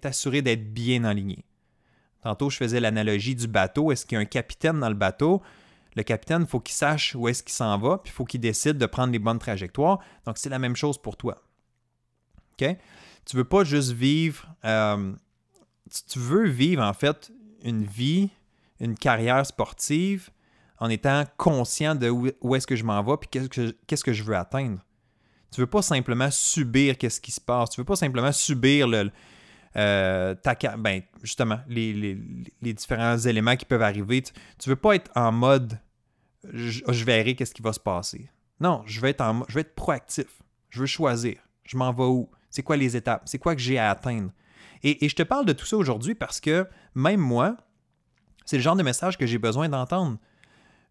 T'assurer 0.00 0.42
d'être 0.42 0.72
bien 0.72 1.04
aligné. 1.04 1.44
Tantôt, 2.22 2.50
je 2.50 2.56
faisais 2.56 2.80
l'analogie 2.80 3.34
du 3.34 3.48
bateau. 3.48 3.90
Est-ce 3.90 4.06
qu'il 4.06 4.16
y 4.16 4.18
a 4.18 4.20
un 4.20 4.26
capitaine 4.26 4.78
dans 4.80 4.88
le 4.88 4.94
bateau? 4.94 5.42
Le 5.94 6.02
capitaine, 6.02 6.42
il 6.42 6.46
faut 6.46 6.60
qu'il 6.60 6.74
sache 6.74 7.14
où 7.14 7.28
est-ce 7.28 7.42
qu'il 7.42 7.52
s'en 7.52 7.76
va, 7.78 7.98
puis 7.98 8.10
il 8.12 8.14
faut 8.14 8.24
qu'il 8.24 8.40
décide 8.40 8.78
de 8.78 8.86
prendre 8.86 9.12
les 9.12 9.18
bonnes 9.18 9.38
trajectoires. 9.38 9.98
Donc, 10.24 10.38
c'est 10.38 10.48
la 10.48 10.58
même 10.58 10.76
chose 10.76 10.96
pour 10.96 11.16
toi. 11.16 11.42
OK? 12.52 12.76
Tu 13.24 13.36
veux 13.36 13.44
pas 13.44 13.64
juste 13.64 13.90
vivre. 13.90 14.46
Euh, 14.64 15.12
tu 16.08 16.18
veux 16.18 16.48
vivre, 16.48 16.82
en 16.82 16.94
fait, 16.94 17.30
une 17.62 17.84
vie, 17.84 18.30
une 18.80 18.96
carrière 18.96 19.44
sportive 19.44 20.30
en 20.78 20.88
étant 20.88 21.24
conscient 21.36 21.94
de 21.94 22.08
où, 22.08 22.54
est-ce 22.54 22.66
que 22.66 22.74
je 22.74 22.84
m'en 22.84 23.02
vais, 23.02 23.16
puis 23.16 23.28
qu'est-ce 23.86 24.04
que, 24.04 24.12
je 24.12 24.22
veux 24.24 24.34
atteindre. 24.34 24.80
Tu 25.52 25.60
veux 25.60 25.66
pas 25.66 25.82
simplement 25.82 26.30
subir 26.30 26.98
qu'est-ce 26.98 27.20
qui 27.20 27.30
se 27.30 27.40
passe. 27.40 27.70
Tu 27.70 27.80
veux 27.80 27.84
pas 27.84 27.94
simplement 27.94 28.32
subir 28.32 28.88
le, 28.88 29.12
euh, 29.76 30.34
ben, 30.78 31.02
justement, 31.22 31.60
les, 31.68 32.14
différents 32.60 33.18
éléments 33.18 33.56
qui 33.56 33.64
peuvent 33.64 33.82
arriver. 33.82 34.22
Tu, 34.22 34.32
ne 34.66 34.70
veux 34.72 34.76
pas 34.76 34.94
être 34.96 35.10
en 35.14 35.32
mode 35.32 35.78
je, 36.52 37.04
verrai 37.04 37.34
qu'est-ce 37.34 37.54
qui 37.54 37.62
va 37.62 37.72
se 37.72 37.80
passer. 37.80 38.28
Non, 38.60 38.82
je 38.86 39.00
vais 39.00 39.10
être 39.10 39.20
en 39.20 39.44
je 39.48 39.58
être 39.58 39.74
proactif. 39.74 40.42
Je 40.70 40.80
veux 40.80 40.86
choisir. 40.86 41.36
Je 41.64 41.76
m'en 41.76 41.92
vais 41.92 42.04
où? 42.04 42.28
C'est 42.50 42.62
quoi 42.62 42.76
les 42.76 42.96
étapes? 42.96 43.22
C'est 43.26 43.38
quoi 43.38 43.54
que 43.54 43.60
j'ai 43.60 43.78
à 43.78 43.90
atteindre? 43.90 44.30
Et, 44.82 45.04
et, 45.04 45.08
je 45.08 45.14
te 45.14 45.22
parle 45.22 45.46
de 45.46 45.52
tout 45.52 45.64
ça 45.64 45.76
aujourd'hui 45.76 46.14
parce 46.14 46.40
que 46.40 46.66
même 46.94 47.20
moi, 47.20 47.56
c'est 48.44 48.56
le 48.56 48.62
genre 48.62 48.76
de 48.76 48.82
message 48.82 49.16
que 49.16 49.26
j'ai 49.26 49.38
besoin 49.38 49.68
d'entendre. 49.68 50.18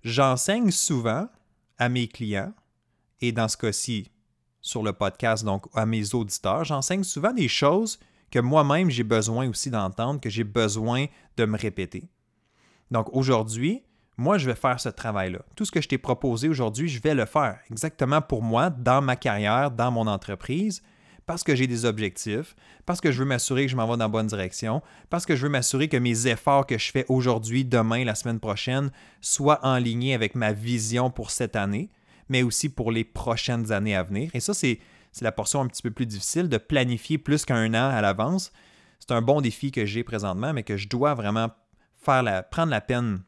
J'enseigne 0.03 0.71
souvent 0.71 1.27
à 1.77 1.89
mes 1.89 2.07
clients, 2.07 2.53
et 3.19 3.31
dans 3.31 3.47
ce 3.47 3.57
cas-ci, 3.57 4.09
sur 4.61 4.83
le 4.83 4.93
podcast, 4.93 5.43
donc 5.43 5.65
à 5.73 5.85
mes 5.85 6.13
auditeurs, 6.13 6.63
j'enseigne 6.63 7.03
souvent 7.03 7.33
des 7.33 7.47
choses 7.47 7.99
que 8.31 8.39
moi-même 8.39 8.89
j'ai 8.89 9.03
besoin 9.03 9.47
aussi 9.47 9.69
d'entendre, 9.69 10.19
que 10.19 10.29
j'ai 10.29 10.43
besoin 10.43 11.05
de 11.37 11.45
me 11.45 11.57
répéter. 11.57 12.09
Donc 12.89 13.09
aujourd'hui, 13.13 13.83
moi, 14.17 14.37
je 14.37 14.45
vais 14.45 14.55
faire 14.55 14.79
ce 14.79 14.89
travail-là. 14.89 15.39
Tout 15.55 15.65
ce 15.65 15.71
que 15.71 15.81
je 15.81 15.87
t'ai 15.87 15.97
proposé 15.97 16.49
aujourd'hui, 16.49 16.87
je 16.87 17.01
vais 17.01 17.15
le 17.15 17.25
faire 17.25 17.59
exactement 17.71 18.21
pour 18.21 18.43
moi, 18.43 18.69
dans 18.69 19.01
ma 19.01 19.15
carrière, 19.15 19.71
dans 19.71 19.89
mon 19.89 20.05
entreprise, 20.05 20.83
parce 21.25 21.43
que 21.43 21.55
j'ai 21.55 21.65
des 21.65 21.85
objectifs, 21.85 22.55
parce 22.85 22.99
que 22.99 23.11
je 23.11 23.19
veux 23.19 23.25
m'assurer 23.25 23.65
que 23.65 23.71
je 23.71 23.75
m'en 23.75 23.85
vais 23.87 23.93
dans 23.93 24.05
la 24.05 24.09
bonne 24.09 24.27
direction, 24.27 24.81
parce 25.09 25.25
que 25.25 25.35
je 25.35 25.43
veux 25.43 25.49
m'assurer 25.49 25.87
que 25.87 25.97
mes 25.97 26.27
efforts 26.27 26.67
que 26.67 26.77
je 26.77 26.91
fais 26.91 27.05
aujourd'hui, 27.07 27.65
demain, 27.65 28.03
la 28.03 28.15
semaine 28.15 28.39
prochaine, 28.39 28.91
soient 29.21 29.59
en 29.65 29.77
ligne 29.77 30.13
avec 30.13 30.35
ma 30.35 30.51
vision 30.51 31.09
pour 31.09 31.31
cette 31.31 31.55
année 31.55 31.89
mais 32.31 32.43
aussi 32.43 32.69
pour 32.69 32.93
les 32.93 33.03
prochaines 33.03 33.73
années 33.73 33.93
à 33.93 34.03
venir. 34.03 34.31
Et 34.33 34.39
ça, 34.39 34.53
c'est 34.53 34.79
la 35.21 35.31
portion 35.31 35.61
un 35.61 35.67
petit 35.67 35.81
peu 35.81 35.91
plus 35.91 36.05
difficile 36.05 36.49
de 36.49 36.57
planifier 36.57 37.17
plus 37.17 37.45
qu'un 37.45 37.73
an 37.73 37.89
à 37.89 38.01
l'avance. 38.01 38.51
C'est 38.99 39.11
un 39.11 39.21
bon 39.21 39.41
défi 39.41 39.71
que 39.71 39.85
j'ai 39.85 40.03
présentement, 40.03 40.53
mais 40.53 40.63
que 40.63 40.77
je 40.77 40.87
dois 40.87 41.13
vraiment 41.13 41.49
faire 41.97 42.23
la, 42.23 42.43
prendre 42.43 42.71
la 42.71 42.81
peine 42.81 43.21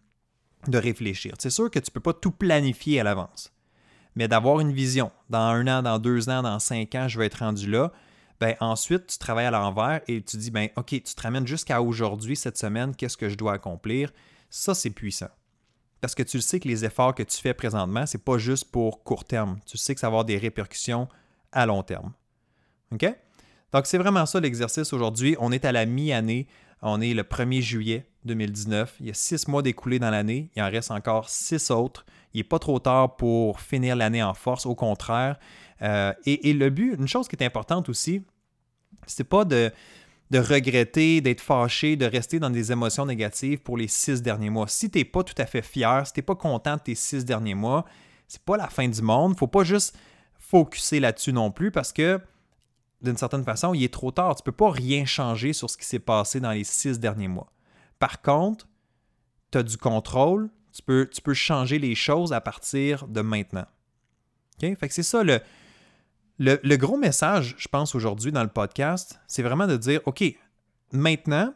de 0.68 0.78
réfléchir. 0.78 1.34
C'est 1.40 1.50
sûr 1.50 1.70
que 1.70 1.80
tu 1.80 1.90
ne 1.90 1.94
peux 1.94 2.00
pas 2.00 2.14
tout 2.14 2.32
planifier 2.32 3.00
à 3.00 3.04
l'avance, 3.04 3.52
mais 4.16 4.28
d'avoir 4.28 4.60
une 4.60 4.72
vision. 4.72 5.12
Dans 5.30 5.40
un 5.40 5.68
an, 5.68 5.84
dans 5.84 6.00
deux 6.00 6.30
ans, 6.30 6.42
dans 6.42 6.60
cinq 6.60 6.96
ans, 6.96 7.08
je 7.08 7.20
vais 7.20 7.26
être 7.26 7.40
rendu 7.40 7.70
là. 7.70 7.92
Ben, 8.40 8.56
ensuite, 8.60 9.08
tu 9.08 9.18
travailles 9.18 9.46
à 9.46 9.52
l'envers 9.52 10.02
et 10.08 10.22
tu 10.22 10.38
dis, 10.38 10.52
ben, 10.52 10.70
OK, 10.76 10.90
tu 10.90 11.02
te 11.02 11.22
ramènes 11.22 11.48
jusqu'à 11.48 11.82
aujourd'hui, 11.82 12.36
cette 12.36 12.58
semaine, 12.58 12.96
qu'est-ce 12.96 13.18
que 13.18 13.30
je 13.30 13.36
dois 13.36 13.54
accomplir? 13.54 14.12
Ça, 14.50 14.74
c'est 14.74 14.90
puissant 14.90 15.30
parce 16.04 16.16
que 16.16 16.24
tu 16.24 16.42
sais 16.42 16.60
que 16.60 16.68
les 16.68 16.84
efforts 16.84 17.16
que 17.16 17.24
tu 17.24 17.38
fais 17.40 17.54
présentement, 17.54 18.06
ce 18.06 18.18
n'est 18.18 18.24
pas 18.26 18.38
juste 18.38 18.70
pour 18.70 19.06
court 19.06 19.24
terme. 19.24 19.62
Tu 19.66 19.78
sais 19.78 19.94
que 19.94 20.02
ça 20.02 20.08
va 20.08 20.10
avoir 20.10 20.26
des 20.26 20.38
répercussions 20.38 21.08
à 21.54 21.66
long 21.66 21.84
terme. 21.84 22.12
OK? 22.92 23.06
Donc, 23.72 23.88
c'est 23.88 23.98
vraiment 23.98 24.26
ça 24.26 24.40
l'exercice 24.40 24.94
aujourd'hui. 24.94 25.36
On 25.40 25.52
est 25.52 25.66
à 25.66 25.72
la 25.72 25.86
mi-année. 25.86 26.48
On 26.82 27.02
est 27.02 27.14
le 27.14 27.24
1er 27.24 27.62
juillet 27.62 28.06
2019. 28.26 28.98
Il 29.00 29.08
y 29.08 29.10
a 29.10 29.14
six 29.14 29.48
mois 29.48 29.62
découlés 29.62 30.00
dans 30.00 30.12
l'année. 30.12 30.50
Il 30.56 30.62
en 30.62 30.70
reste 30.70 30.92
encore 30.92 31.30
six 31.30 31.72
autres. 31.72 32.06
Il 32.34 32.38
n'est 32.40 32.44
pas 32.44 32.60
trop 32.60 32.80
tard 32.80 33.16
pour 33.16 33.60
finir 33.60 33.96
l'année 33.96 34.22
en 34.22 34.34
force. 34.34 34.66
Au 34.66 34.76
contraire. 34.76 35.40
Euh, 35.82 36.14
et, 36.26 36.54
le 36.54 36.70
but, 36.70 36.96
une 37.00 37.08
chose 37.08 37.28
qui 37.28 37.36
est 37.36 37.44
importante 37.44 37.90
aussi, 37.90 38.24
c'est 39.08 39.24
pas 39.24 39.44
de 39.46 39.72
de 40.32 40.40
regretter, 40.40 41.22
d'être 41.22 41.42
fâché, 41.42 41.96
de 41.96 42.08
rester 42.08 42.40
dans 42.40 42.50
des 42.50 42.72
émotions 42.72 43.06
négatives 43.06 43.60
pour 43.60 43.78
les 43.78 43.88
six 43.88 44.24
derniers 44.24 44.50
mois. 44.50 44.68
Si 44.68 44.90
tu 44.90 44.98
n'es 44.98 45.06
pas 45.06 45.24
tout 45.24 45.36
à 45.38 45.46
fait 45.46 45.62
fier, 45.62 46.08
si 46.08 46.14
tu 46.14 46.20
n'es 46.20 46.24
pas 46.24 46.34
content 46.34 46.76
de 46.76 46.82
tes 46.82 46.96
six 46.96 47.24
derniers 47.24 47.54
mois, 47.54 47.86
c'est 48.28 48.42
pas 48.42 48.58
la 48.58 48.68
fin 48.68 48.88
du 48.88 49.02
monde. 49.04 49.38
faut 49.38 49.46
pas 49.46 49.64
juste 49.64 49.96
focuser 50.54 51.00
là-dessus 51.00 51.34
non 51.34 51.50
plus 51.50 51.72
parce 51.72 51.92
que 51.92 52.22
d'une 53.02 53.18
certaine 53.18 53.44
façon, 53.44 53.74
il 53.74 53.84
est 53.84 53.92
trop 53.92 54.12
tard. 54.12 54.36
Tu 54.36 54.42
ne 54.42 54.46
peux 54.46 54.52
pas 54.52 54.70
rien 54.70 55.04
changer 55.04 55.52
sur 55.52 55.68
ce 55.68 55.78
qui 55.78 55.86
s'est 55.86 56.00
passé 56.00 56.40
dans 56.40 56.52
les 56.52 56.64
six 56.64 57.00
derniers 57.00 57.28
mois. 57.28 57.52
Par 57.98 58.22
contre, 58.22 58.68
tu 59.52 59.58
as 59.58 59.64
du 59.64 59.78
contrôle, 59.78 60.52
tu 60.72 60.84
peux, 60.84 61.34
changer 61.34 61.80
les 61.80 61.96
choses 61.96 62.34
à 62.34 62.40
partir 62.40 63.08
de 63.08 63.22
maintenant. 63.22 63.66
Fait 64.60 64.76
que 64.76 64.94
c'est 64.94 65.04
ça 65.04 65.24
le, 65.24 65.42
le, 66.38 66.76
gros 66.76 66.98
message, 66.98 67.56
je 67.58 67.68
pense, 67.68 67.96
aujourd'hui 67.96 68.32
dans 68.32 68.44
le 68.44 68.50
podcast, 68.50 69.20
c'est 69.28 69.44
vraiment 69.44 69.68
de 69.68 69.76
dire, 69.76 70.02
OK, 70.06 70.24
maintenant, 70.92 71.54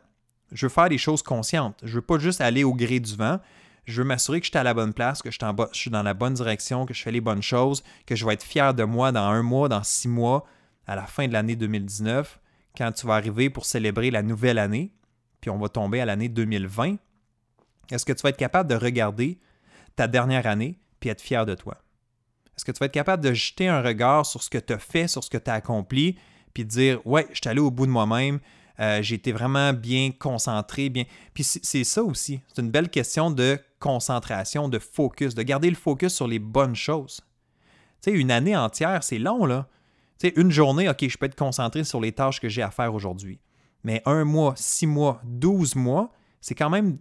je 0.52 0.66
veux 0.66 0.70
faire 0.70 0.90
des 0.90 0.98
choses 0.98 1.22
conscientes. 1.22 1.80
Je 1.84 1.96
veux 1.96 2.02
pas 2.02 2.18
juste 2.18 2.42
aller 2.42 2.64
au 2.64 2.74
gré 2.74 3.00
du 3.00 3.16
vent. 3.16 3.40
Je 3.88 4.02
veux 4.02 4.08
m'assurer 4.08 4.41
que 4.41 4.45
je 4.45 4.52
suis 4.52 4.58
à 4.58 4.63
la 4.63 4.73
bonne 4.73 4.93
place, 4.93 5.21
que 5.21 5.32
je 5.32 5.38
suis, 5.71 5.89
dans 5.89 6.04
la 6.04 6.13
bonne 6.13 6.34
direction, 6.34 6.86
que 6.86 6.93
je 6.93 7.02
fais 7.02 7.12
les 7.12 7.21
bonnes 7.21 7.41
choses, 7.41 7.84
que 8.06 8.15
je 8.15 8.26
vais 8.26 8.34
être 8.34 8.43
fier 8.43 8.73
de 8.73 8.84
moi 8.84 9.13
dans 9.13 9.21
un 9.21 9.41
mois, 9.43 9.69
dans 9.69 9.82
six 9.82 10.10
mois, 10.10 10.45
à 10.88 10.95
la 10.97 11.06
fin 11.06 11.26
de 11.28 11.34
l'année 11.34 11.56
2019, 11.56 12.39
quand 12.78 12.91
tu 12.91 13.08
vas 13.08 13.15
arriver 13.15 13.50
pour 13.50 13.65
célébrer 13.65 14.12
la 14.12 14.23
nouvelle 14.23 14.60
année, 14.60 14.91
puis 15.39 15.50
on 15.50 15.58
va 15.58 15.69
tomber 15.69 16.02
à 16.02 16.06
l'année 16.06 16.28
2020. 16.28 16.97
Est-ce 17.89 18.06
que 18.06 18.12
tu 18.12 18.21
vas 18.23 18.30
être 18.30 18.38
capable 18.38 18.69
de 18.69 18.76
regarder 18.76 19.39
ta 19.95 20.08
dernière 20.08 20.47
année 20.47 20.78
puis 21.00 21.10
être 21.10 21.21
fier 21.21 21.45
de 21.45 21.56
toi? 21.56 21.78
Est-ce 22.58 22.65
que 22.65 22.73
tu 22.73 22.80
vas 22.80 22.88
être 22.88 22.91
capable 22.91 23.23
de 23.23 23.34
jeter 23.34 23.69
un 23.69 23.82
regard 23.82 24.26
sur 24.26 24.43
ce 24.43 24.50
que 24.50 24.58
tu 24.58 24.73
as 24.73 24.80
fait, 24.80 25.08
sur 25.08 25.23
ce 25.23 25.30
que 25.30 25.38
tu 25.38 25.50
as 25.50 25.54
accompli, 25.54 26.17
puis 26.54 26.65
dire 26.65 27.00
Ouais, 27.06 27.26
je 27.32 27.36
suis 27.36 27.47
allé 27.47 27.62
au 27.62 27.71
bout 27.71 27.86
de 27.86 27.91
moi-même, 27.91 28.39
euh, 28.80 29.02
j'ai 29.02 29.15
été 29.15 29.32
vraiment 29.32 29.71
bien 29.71 30.12
concentré, 30.12 30.89
bien. 30.89 31.06
Puis 31.34 31.43
c'est 31.43 31.84
ça 31.84 32.04
aussi. 32.04 32.41
C'est 32.54 32.62
une 32.62 32.71
belle 32.71 32.89
question 32.89 33.32
de 33.32 33.60
concentration, 33.80 34.70
de 34.70 34.80
focus, 34.80 35.36
de 35.36 35.44
garder 35.44 35.70
le 35.70 35.76
focus 35.76 36.13
sur 36.13 36.28
les 36.28 36.40
bonnes 36.40 36.76
choses. 36.76 37.22
Une 38.06 38.32
année 38.32 38.56
entière, 38.56 39.04
c'est 39.04 39.20
long, 39.20 39.46
là. 39.46 39.68
Une 40.36 40.52
journée, 40.52 40.90
OK, 40.90 41.08
je 41.08 41.18
peux 41.18 41.26
être 41.26 41.36
concentré 41.36 41.84
sur 41.84 42.00
les 42.00 42.12
tâches 42.12 42.40
que 42.40 42.50
j'ai 42.50 42.62
à 42.62 42.72
faire 42.72 42.94
aujourd'hui. 42.94 43.40
Mais 43.84 44.02
un 44.06 44.24
mois, 44.24 44.54
six 44.56 44.88
mois, 44.88 45.22
douze 45.26 45.76
mois, 45.76 46.12
c'est 46.42 46.56
quand 46.56 46.70
même 46.70 46.98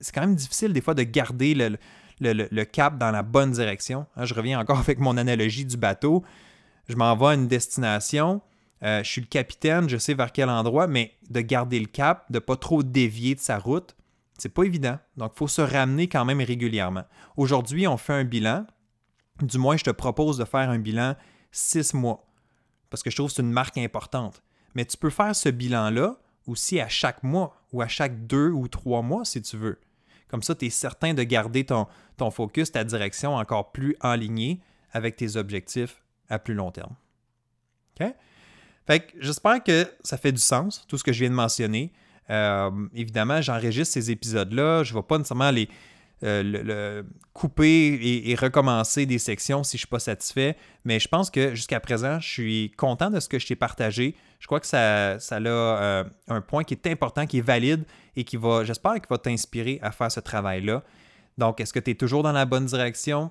c'est 0.00 0.12
quand 0.12 0.20
même 0.20 0.34
difficile 0.34 0.72
des 0.72 0.80
fois 0.80 0.94
de 0.94 1.02
garder 1.02 1.54
le, 1.54 1.78
le, 2.20 2.64
cap 2.64 2.98
dans 2.98 3.10
la 3.10 3.22
bonne 3.22 3.52
direction. 3.52 4.06
Hein, 4.16 4.24
je 4.24 4.34
reviens 4.34 4.60
encore 4.60 4.78
avec 4.80 4.98
mon 4.98 5.16
analogie 5.16 5.64
du 5.64 5.76
bateau. 5.76 6.22
Je 6.88 6.96
m'en 6.96 7.16
vais 7.16 7.26
à 7.26 7.34
une 7.34 7.48
destination. 7.48 8.42
Euh, 8.82 9.02
je 9.02 9.10
suis 9.10 9.20
le 9.20 9.26
capitaine, 9.26 9.88
je 9.88 9.96
sais 9.96 10.14
vers 10.14 10.30
quel 10.30 10.50
endroit, 10.50 10.86
mais 10.86 11.14
de 11.30 11.40
garder 11.40 11.80
le 11.80 11.86
cap, 11.86 12.30
de 12.30 12.36
ne 12.36 12.40
pas 12.40 12.56
trop 12.56 12.82
dévier 12.82 13.34
de 13.34 13.40
sa 13.40 13.58
route, 13.58 13.96
c'est 14.38 14.48
pas 14.48 14.64
évident. 14.64 14.98
Donc, 15.16 15.32
il 15.34 15.38
faut 15.38 15.48
se 15.48 15.62
ramener 15.62 16.08
quand 16.08 16.24
même 16.24 16.40
régulièrement. 16.40 17.04
Aujourd'hui, 17.36 17.86
on 17.86 17.96
fait 17.96 18.12
un 18.12 18.24
bilan. 18.24 18.66
Du 19.40 19.58
moins, 19.58 19.76
je 19.76 19.84
te 19.84 19.90
propose 19.90 20.38
de 20.38 20.44
faire 20.44 20.70
un 20.70 20.78
bilan 20.78 21.16
six 21.50 21.94
mois. 21.94 22.26
Parce 22.90 23.02
que 23.02 23.10
je 23.10 23.16
trouve 23.16 23.28
que 23.28 23.36
c'est 23.36 23.42
une 23.42 23.52
marque 23.52 23.78
importante. 23.78 24.42
Mais 24.74 24.84
tu 24.84 24.96
peux 24.96 25.10
faire 25.10 25.34
ce 25.34 25.48
bilan-là 25.48 26.16
aussi 26.46 26.80
à 26.80 26.88
chaque 26.88 27.22
mois 27.22 27.56
ou 27.72 27.82
à 27.82 27.88
chaque 27.88 28.26
deux 28.26 28.50
ou 28.50 28.68
trois 28.68 29.02
mois 29.02 29.24
si 29.24 29.40
tu 29.40 29.56
veux. 29.56 29.80
Comme 30.28 30.42
ça, 30.42 30.54
tu 30.54 30.66
es 30.66 30.70
certain 30.70 31.14
de 31.14 31.22
garder 31.22 31.64
ton, 31.64 31.86
focus, 32.30 32.72
ta 32.72 32.84
direction 32.84 33.36
encore 33.36 33.72
plus 33.72 33.96
alignée 34.00 34.60
avec 34.92 35.16
tes 35.16 35.36
objectifs 35.36 36.02
à 36.28 36.38
plus 36.38 36.54
long 36.54 36.70
terme. 36.70 36.94
OK? 38.00 38.14
Fait 38.86 39.00
que 39.00 39.12
j'espère 39.18 39.62
que 39.62 39.90
ça 40.02 40.16
fait 40.16 40.32
du 40.32 40.40
sens, 40.40 40.84
tout 40.88 40.98
ce 40.98 41.04
que 41.04 41.12
je 41.12 41.20
viens 41.20 41.30
de 41.30 41.34
mentionner. 41.34 41.92
Euh, 42.30 42.70
évidemment, 42.94 43.40
j'enregistre 43.42 43.94
ces 43.94 44.10
épisodes-là. 44.10 44.82
Je 44.82 44.92
ne 44.92 44.98
vais 44.98 45.02
pas 45.02 45.18
nécessairement 45.18 45.50
les, 45.50 45.68
euh, 46.22 47.02
couper 47.34 48.28
et, 48.30 48.34
recommencer 48.34 49.04
des 49.04 49.18
sections 49.18 49.62
si 49.62 49.72
je 49.72 49.76
ne 49.76 49.80
suis 49.80 49.88
pas 49.88 49.98
satisfait. 49.98 50.56
Mais 50.84 50.98
je 51.00 51.08
pense 51.08 51.30
que 51.30 51.54
jusqu'à 51.54 51.80
présent, 51.80 52.20
je 52.20 52.28
suis 52.28 52.70
content 52.76 53.10
de 53.10 53.20
ce 53.20 53.28
que 53.28 53.38
je 53.38 53.46
t'ai 53.46 53.56
partagé. 53.56 54.14
Je 54.40 54.46
crois 54.46 54.60
que 54.60 54.66
ça, 54.66 55.18
ça 55.18 55.36
a 55.36 55.40
euh, 55.40 56.04
un 56.28 56.40
point 56.40 56.64
qui 56.64 56.74
est 56.74 56.86
important, 56.86 57.26
qui 57.26 57.38
est 57.38 57.46
valide 57.46 57.84
et 58.16 58.24
qui 58.24 58.36
va, 58.36 58.64
j'espère, 58.64 58.94
qu'il 58.94 59.08
va 59.10 59.18
t'inspirer 59.18 59.78
à 59.82 59.90
faire 59.90 60.10
ce 60.10 60.20
travail-là. 60.20 60.82
Donc, 61.36 61.60
est-ce 61.60 61.72
que 61.72 61.80
tu 61.80 61.90
es 61.90 61.94
toujours 61.94 62.22
dans 62.22 62.32
la 62.32 62.46
bonne 62.46 62.66
direction? 62.66 63.30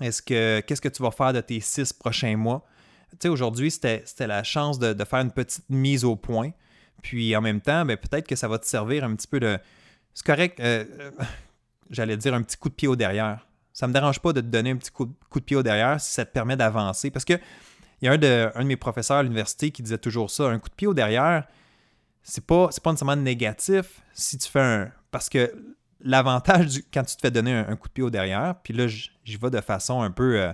Est-ce 0.00 0.22
que 0.22 0.60
qu'est-ce 0.60 0.80
que 0.80 0.88
tu 0.88 1.02
vas 1.02 1.10
faire 1.10 1.32
de 1.32 1.40
tes 1.40 1.60
six 1.60 1.92
prochains 1.92 2.36
mois? 2.36 2.64
Tu 3.12 3.16
sais, 3.22 3.28
aujourd'hui, 3.28 3.70
c'était 3.70 4.04
la 4.20 4.42
chance 4.42 4.78
de, 4.78 5.04
faire 5.04 5.20
une 5.20 5.32
petite 5.32 5.64
mise 5.68 6.04
au 6.04 6.16
point. 6.16 6.50
Puis 7.02 7.34
en 7.36 7.40
même 7.40 7.60
temps, 7.60 7.84
ben, 7.84 7.96
peut-être 7.96 8.26
que 8.26 8.36
ça 8.36 8.48
va 8.48 8.58
te 8.58 8.66
servir 8.66 9.04
un 9.04 9.14
petit 9.14 9.26
peu 9.26 9.40
de. 9.40 9.58
C'est 10.14 10.26
correct. 10.26 10.60
Euh, 10.60 10.84
j'allais 11.90 12.16
dire 12.16 12.34
un 12.34 12.42
petit 12.42 12.56
coup 12.56 12.68
de 12.68 12.74
pied 12.74 12.88
au 12.88 12.96
derrière. 12.96 13.46
Ça 13.72 13.86
ne 13.86 13.90
me 13.90 13.94
dérange 13.94 14.20
pas 14.20 14.32
de 14.32 14.40
te 14.40 14.46
donner 14.46 14.70
un 14.70 14.76
petit 14.76 14.90
coup, 14.90 15.06
de 15.06 15.40
pied 15.40 15.56
au 15.56 15.62
derrière 15.62 16.00
si 16.00 16.12
ça 16.12 16.24
te 16.24 16.32
permet 16.32 16.56
d'avancer. 16.56 17.10
Parce 17.10 17.24
que 17.24 17.34
il 18.02 18.06
y 18.06 18.08
a 18.08 18.12
un 18.12 18.18
de, 18.18 18.50
un 18.54 18.62
de 18.62 18.66
mes 18.66 18.76
professeurs 18.76 19.18
à 19.18 19.22
l'université 19.22 19.70
qui 19.70 19.82
disait 19.82 19.98
toujours 19.98 20.30
ça, 20.30 20.44
un 20.44 20.58
coup 20.58 20.68
de 20.68 20.74
pied 20.74 20.86
au 20.86 20.94
derrière, 20.94 21.46
c'est 22.22 22.44
pas, 22.44 22.68
pas 22.82 22.90
nécessairement 22.90 23.16
négatif 23.16 24.02
si 24.12 24.38
tu 24.38 24.48
fais 24.48 24.60
un. 24.60 24.90
Parce 25.10 25.28
que 25.28 25.52
l'avantage 26.00 26.82
quand 26.92 27.04
tu 27.04 27.16
te 27.16 27.20
fais 27.20 27.30
donner 27.30 27.54
un, 27.54 27.76
coup 27.76 27.88
de 27.88 27.92
pied 27.92 28.04
au 28.04 28.10
derrière, 28.10 28.56
puis 28.62 28.74
là, 28.74 28.86
j'y 28.86 29.36
vais 29.36 29.50
de 29.50 29.60
façon 29.60 30.02
un 30.02 30.10
peu 30.10 30.40
euh, 30.40 30.52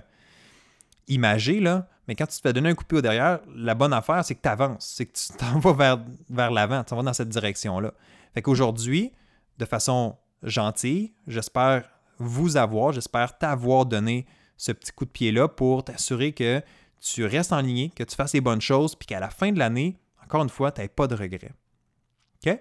imagée, 1.07 1.59
là, 1.59 1.87
mais 2.07 2.15
quand 2.15 2.25
tu 2.27 2.37
te 2.37 2.41
fais 2.41 2.53
donner 2.53 2.69
un 2.69 2.75
coup 2.75 2.83
de 2.83 2.87
pied 2.87 2.97
au 2.97 3.01
derrière, 3.01 3.39
la 3.55 3.75
bonne 3.75 3.93
affaire, 3.93 4.23
c'est 4.25 4.35
que 4.35 4.41
tu 4.41 4.49
avances, 4.49 4.93
c'est 4.95 5.05
que 5.05 5.13
tu 5.13 5.33
t'en 5.37 5.59
vas 5.59 5.73
vers, 5.73 6.05
vers 6.29 6.51
l'avant, 6.51 6.83
tu 6.83 6.95
vas 6.95 7.01
dans 7.01 7.13
cette 7.13 7.29
direction-là. 7.29 7.93
Fait 8.33 8.41
qu'aujourd'hui, 8.41 9.13
de 9.57 9.65
façon 9.65 10.17
gentil. 10.43 11.13
J'espère 11.27 11.89
vous 12.17 12.57
avoir, 12.57 12.91
j'espère 12.91 13.37
t'avoir 13.37 13.85
donné 13.85 14.25
ce 14.57 14.71
petit 14.71 14.91
coup 14.91 15.05
de 15.05 15.09
pied-là 15.09 15.47
pour 15.47 15.83
t'assurer 15.83 16.33
que 16.33 16.61
tu 16.99 17.25
restes 17.25 17.53
en 17.53 17.61
ligne, 17.61 17.89
que 17.89 18.03
tu 18.03 18.15
fasses 18.15 18.33
les 18.33 18.41
bonnes 18.41 18.61
choses, 18.61 18.95
puis 18.95 19.07
qu'à 19.07 19.19
la 19.19 19.29
fin 19.29 19.51
de 19.51 19.59
l'année, 19.59 19.97
encore 20.23 20.43
une 20.43 20.49
fois, 20.49 20.71
tu 20.71 20.81
n'aies 20.81 20.87
pas 20.87 21.07
de 21.07 21.15
regrets. 21.15 21.51
OK? 22.45 22.59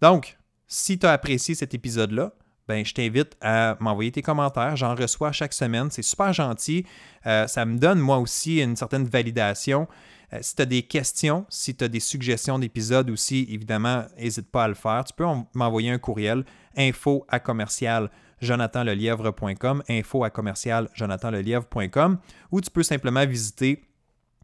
Donc, 0.00 0.36
si 0.66 0.98
tu 0.98 1.06
as 1.06 1.12
apprécié 1.12 1.54
cet 1.54 1.74
épisode-là, 1.74 2.32
ben, 2.68 2.84
je 2.84 2.94
t'invite 2.94 3.36
à 3.40 3.76
m'envoyer 3.80 4.12
tes 4.12 4.22
commentaires. 4.22 4.76
J'en 4.76 4.94
reçois 4.94 5.32
chaque 5.32 5.52
semaine. 5.52 5.90
C'est 5.90 6.02
super 6.02 6.32
gentil. 6.32 6.86
Euh, 7.26 7.46
ça 7.46 7.64
me 7.64 7.78
donne, 7.78 7.98
moi 7.98 8.18
aussi, 8.18 8.60
une 8.60 8.76
certaine 8.76 9.04
validation. 9.04 9.88
Euh, 10.32 10.38
si 10.40 10.56
tu 10.56 10.62
as 10.62 10.66
des 10.66 10.82
questions, 10.82 11.44
si 11.48 11.74
tu 11.74 11.84
as 11.84 11.88
des 11.88 12.00
suggestions 12.00 12.58
d'épisodes 12.58 13.10
aussi, 13.10 13.46
évidemment, 13.50 14.04
n'hésite 14.18 14.50
pas 14.50 14.64
à 14.64 14.68
le 14.68 14.74
faire. 14.74 15.04
Tu 15.04 15.12
peux 15.14 15.24
m'envoyer 15.54 15.90
un 15.90 15.98
courriel 15.98 16.44
info 16.76 17.24
à 17.28 17.40
commercial 17.40 18.10
jonathanlelièvre.com, 18.40 19.82
info 19.88 20.26
ou 22.50 22.60
tu 22.60 22.70
peux 22.70 22.82
simplement 22.82 23.24
visiter 23.24 23.84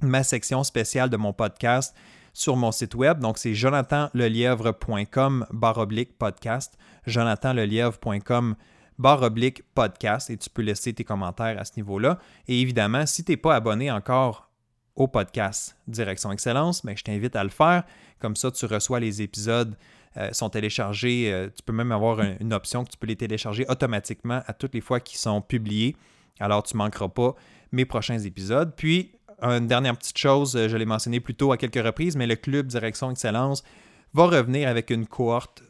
ma 0.01 0.23
section 0.23 0.63
spéciale 0.63 1.11
de 1.11 1.17
mon 1.17 1.33
podcast 1.33 1.95
sur 2.39 2.57
mon 2.57 2.71
site 2.71 2.95
web. 2.95 3.19
Donc, 3.19 3.37
c'est 3.37 3.53
jonathanlelièvre.com 3.53 5.47
barre 5.51 5.79
oblique 5.79 6.17
podcast, 6.17 6.79
jonathanlelièvre.com 7.07 8.55
barre 8.99 9.23
oblique 9.23 9.63
podcast, 9.75 10.31
et 10.31 10.37
tu 10.37 10.49
peux 10.49 10.63
laisser 10.63 10.93
tes 10.93 11.03
commentaires 11.03 11.59
à 11.59 11.65
ce 11.65 11.73
niveau-là. 11.77 12.21
Et 12.47 12.61
évidemment, 12.61 13.07
si 13.07 13.25
tu 13.25 13.33
n'es 13.33 13.37
pas 13.37 13.57
abonné 13.57 13.91
encore 13.91 14.51
au 14.95 15.09
podcast 15.09 15.77
Direction 15.89 16.31
Excellence, 16.31 16.85
ben, 16.85 16.97
je 16.97 17.03
t'invite 17.03 17.35
à 17.35 17.43
le 17.43 17.51
faire. 17.51 17.83
Comme 18.21 18.37
ça, 18.37 18.53
tu 18.53 18.67
reçois 18.67 19.01
les 19.01 19.21
épisodes 19.21 19.77
euh, 20.17 20.33
sont 20.33 20.49
téléchargés. 20.49 21.33
Euh, 21.33 21.49
tu 21.49 21.65
peux 21.65 21.73
même 21.73 21.91
avoir 21.91 22.21
une 22.21 22.53
option 22.53 22.85
que 22.85 22.91
tu 22.91 22.97
peux 22.97 23.09
les 23.09 23.17
télécharger 23.17 23.67
automatiquement 23.69 24.43
à 24.47 24.53
toutes 24.53 24.75
les 24.75 24.81
fois 24.81 25.01
qu'ils 25.01 25.19
sont 25.19 25.41
publiés. 25.41 25.97
Alors, 26.39 26.63
tu 26.63 26.77
ne 26.77 26.79
manqueras 26.79 27.09
pas 27.09 27.35
mes 27.73 27.85
prochains 27.85 28.19
épisodes. 28.21 28.75
Puis, 28.77 29.18
une 29.41 29.67
dernière 29.67 29.97
petite 29.97 30.19
chose, 30.19 30.57
euh, 30.57 30.69
je 30.69 30.77
l'ai 30.77 30.85
mentionné 30.85 31.21
plus 31.21 31.35
tôt 31.35 31.53
à 31.53 31.57
quelques 31.57 31.83
reprises, 31.83 32.17
mais 32.17 32.27
le 32.27 32.37
Club 32.37 32.67
Direction 32.67 33.11
Excellence 33.11 33.63
va 34.15 34.25
revenir 34.25 34.69
avec 34.69 34.91
une 34.91 35.07
cohorte 35.07 35.63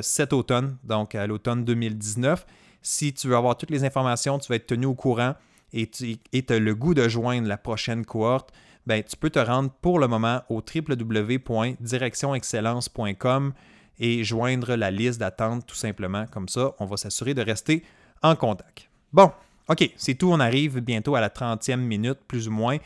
cet 0.00 0.32
automne, 0.32 0.76
donc 0.82 1.14
à 1.14 1.24
l'automne 1.28 1.64
2019. 1.64 2.44
Si 2.80 3.12
tu 3.12 3.28
veux 3.28 3.36
avoir 3.36 3.56
toutes 3.56 3.70
les 3.70 3.84
informations, 3.84 4.40
tu 4.40 4.48
vas 4.48 4.56
être 4.56 4.66
tenu 4.66 4.86
au 4.86 4.94
courant 4.94 5.36
et 5.72 5.88
tu 5.88 6.18
as 6.48 6.58
le 6.58 6.74
goût 6.74 6.94
de 6.94 7.08
joindre 7.08 7.46
la 7.46 7.56
prochaine 7.56 8.04
cohorte, 8.04 8.52
ben, 8.86 9.02
tu 9.02 9.16
peux 9.16 9.30
te 9.30 9.38
rendre 9.38 9.70
pour 9.80 9.98
le 10.00 10.08
moment 10.08 10.42
au 10.48 10.56
www.directionexcellence.com 10.56 13.52
et 14.00 14.24
joindre 14.24 14.74
la 14.74 14.90
liste 14.90 15.20
d'attente 15.20 15.64
tout 15.66 15.76
simplement. 15.76 16.26
Comme 16.26 16.48
ça, 16.48 16.74
on 16.80 16.86
va 16.86 16.96
s'assurer 16.96 17.34
de 17.34 17.42
rester 17.42 17.84
en 18.22 18.34
contact. 18.34 18.88
Bon, 19.12 19.30
OK, 19.68 19.88
c'est 19.96 20.14
tout. 20.14 20.32
On 20.32 20.40
arrive 20.40 20.80
bientôt 20.80 21.14
à 21.14 21.20
la 21.20 21.28
30e 21.28 21.76
minute, 21.76 22.18
plus 22.26 22.48
ou 22.48 22.50
moins. 22.50 22.78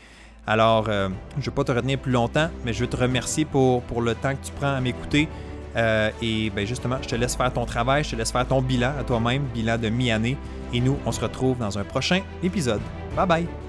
Alors, 0.47 0.85
euh, 0.87 1.09
je 1.33 1.41
ne 1.41 1.45
vais 1.45 1.51
pas 1.51 1.65
te 1.65 1.73
retenir 1.73 1.99
plus 1.99 2.13
longtemps, 2.13 2.49
mais 2.63 2.71
je 2.71 2.79
veux 2.79 2.87
te 2.87 2.95
remercier 2.95 3.43
pour, 3.43 3.83
le 4.01 4.15
temps 4.15 4.31
que 4.31 4.45
tu 4.45 4.53
prends 4.53 4.73
à 4.73 4.79
m'écouter. 4.79 5.27
Euh, 5.75 6.09
et 6.21 6.49
ben 6.49 6.65
justement, 6.65 6.97
je 7.01 7.09
te 7.09 7.15
laisse 7.15 7.35
faire 7.35 7.51
ton 7.51 7.65
travail, 7.65 8.03
je 8.03 8.11
te 8.11 8.15
laisse 8.15 8.31
faire 8.31 8.47
ton 8.47 8.61
bilan 8.61 8.93
à 8.99 9.03
toi-même, 9.03 9.43
bilan 9.53 9.77
de 9.77 9.89
mi-année. 9.89 10.37
Et 10.73 10.79
nous, 10.79 10.97
on 11.05 11.11
se 11.11 11.19
retrouve 11.19 11.57
dans 11.57 11.77
un 11.77 11.83
prochain 11.83 12.21
épisode. 12.41 12.81
Bye 13.15 13.27
bye! 13.27 13.66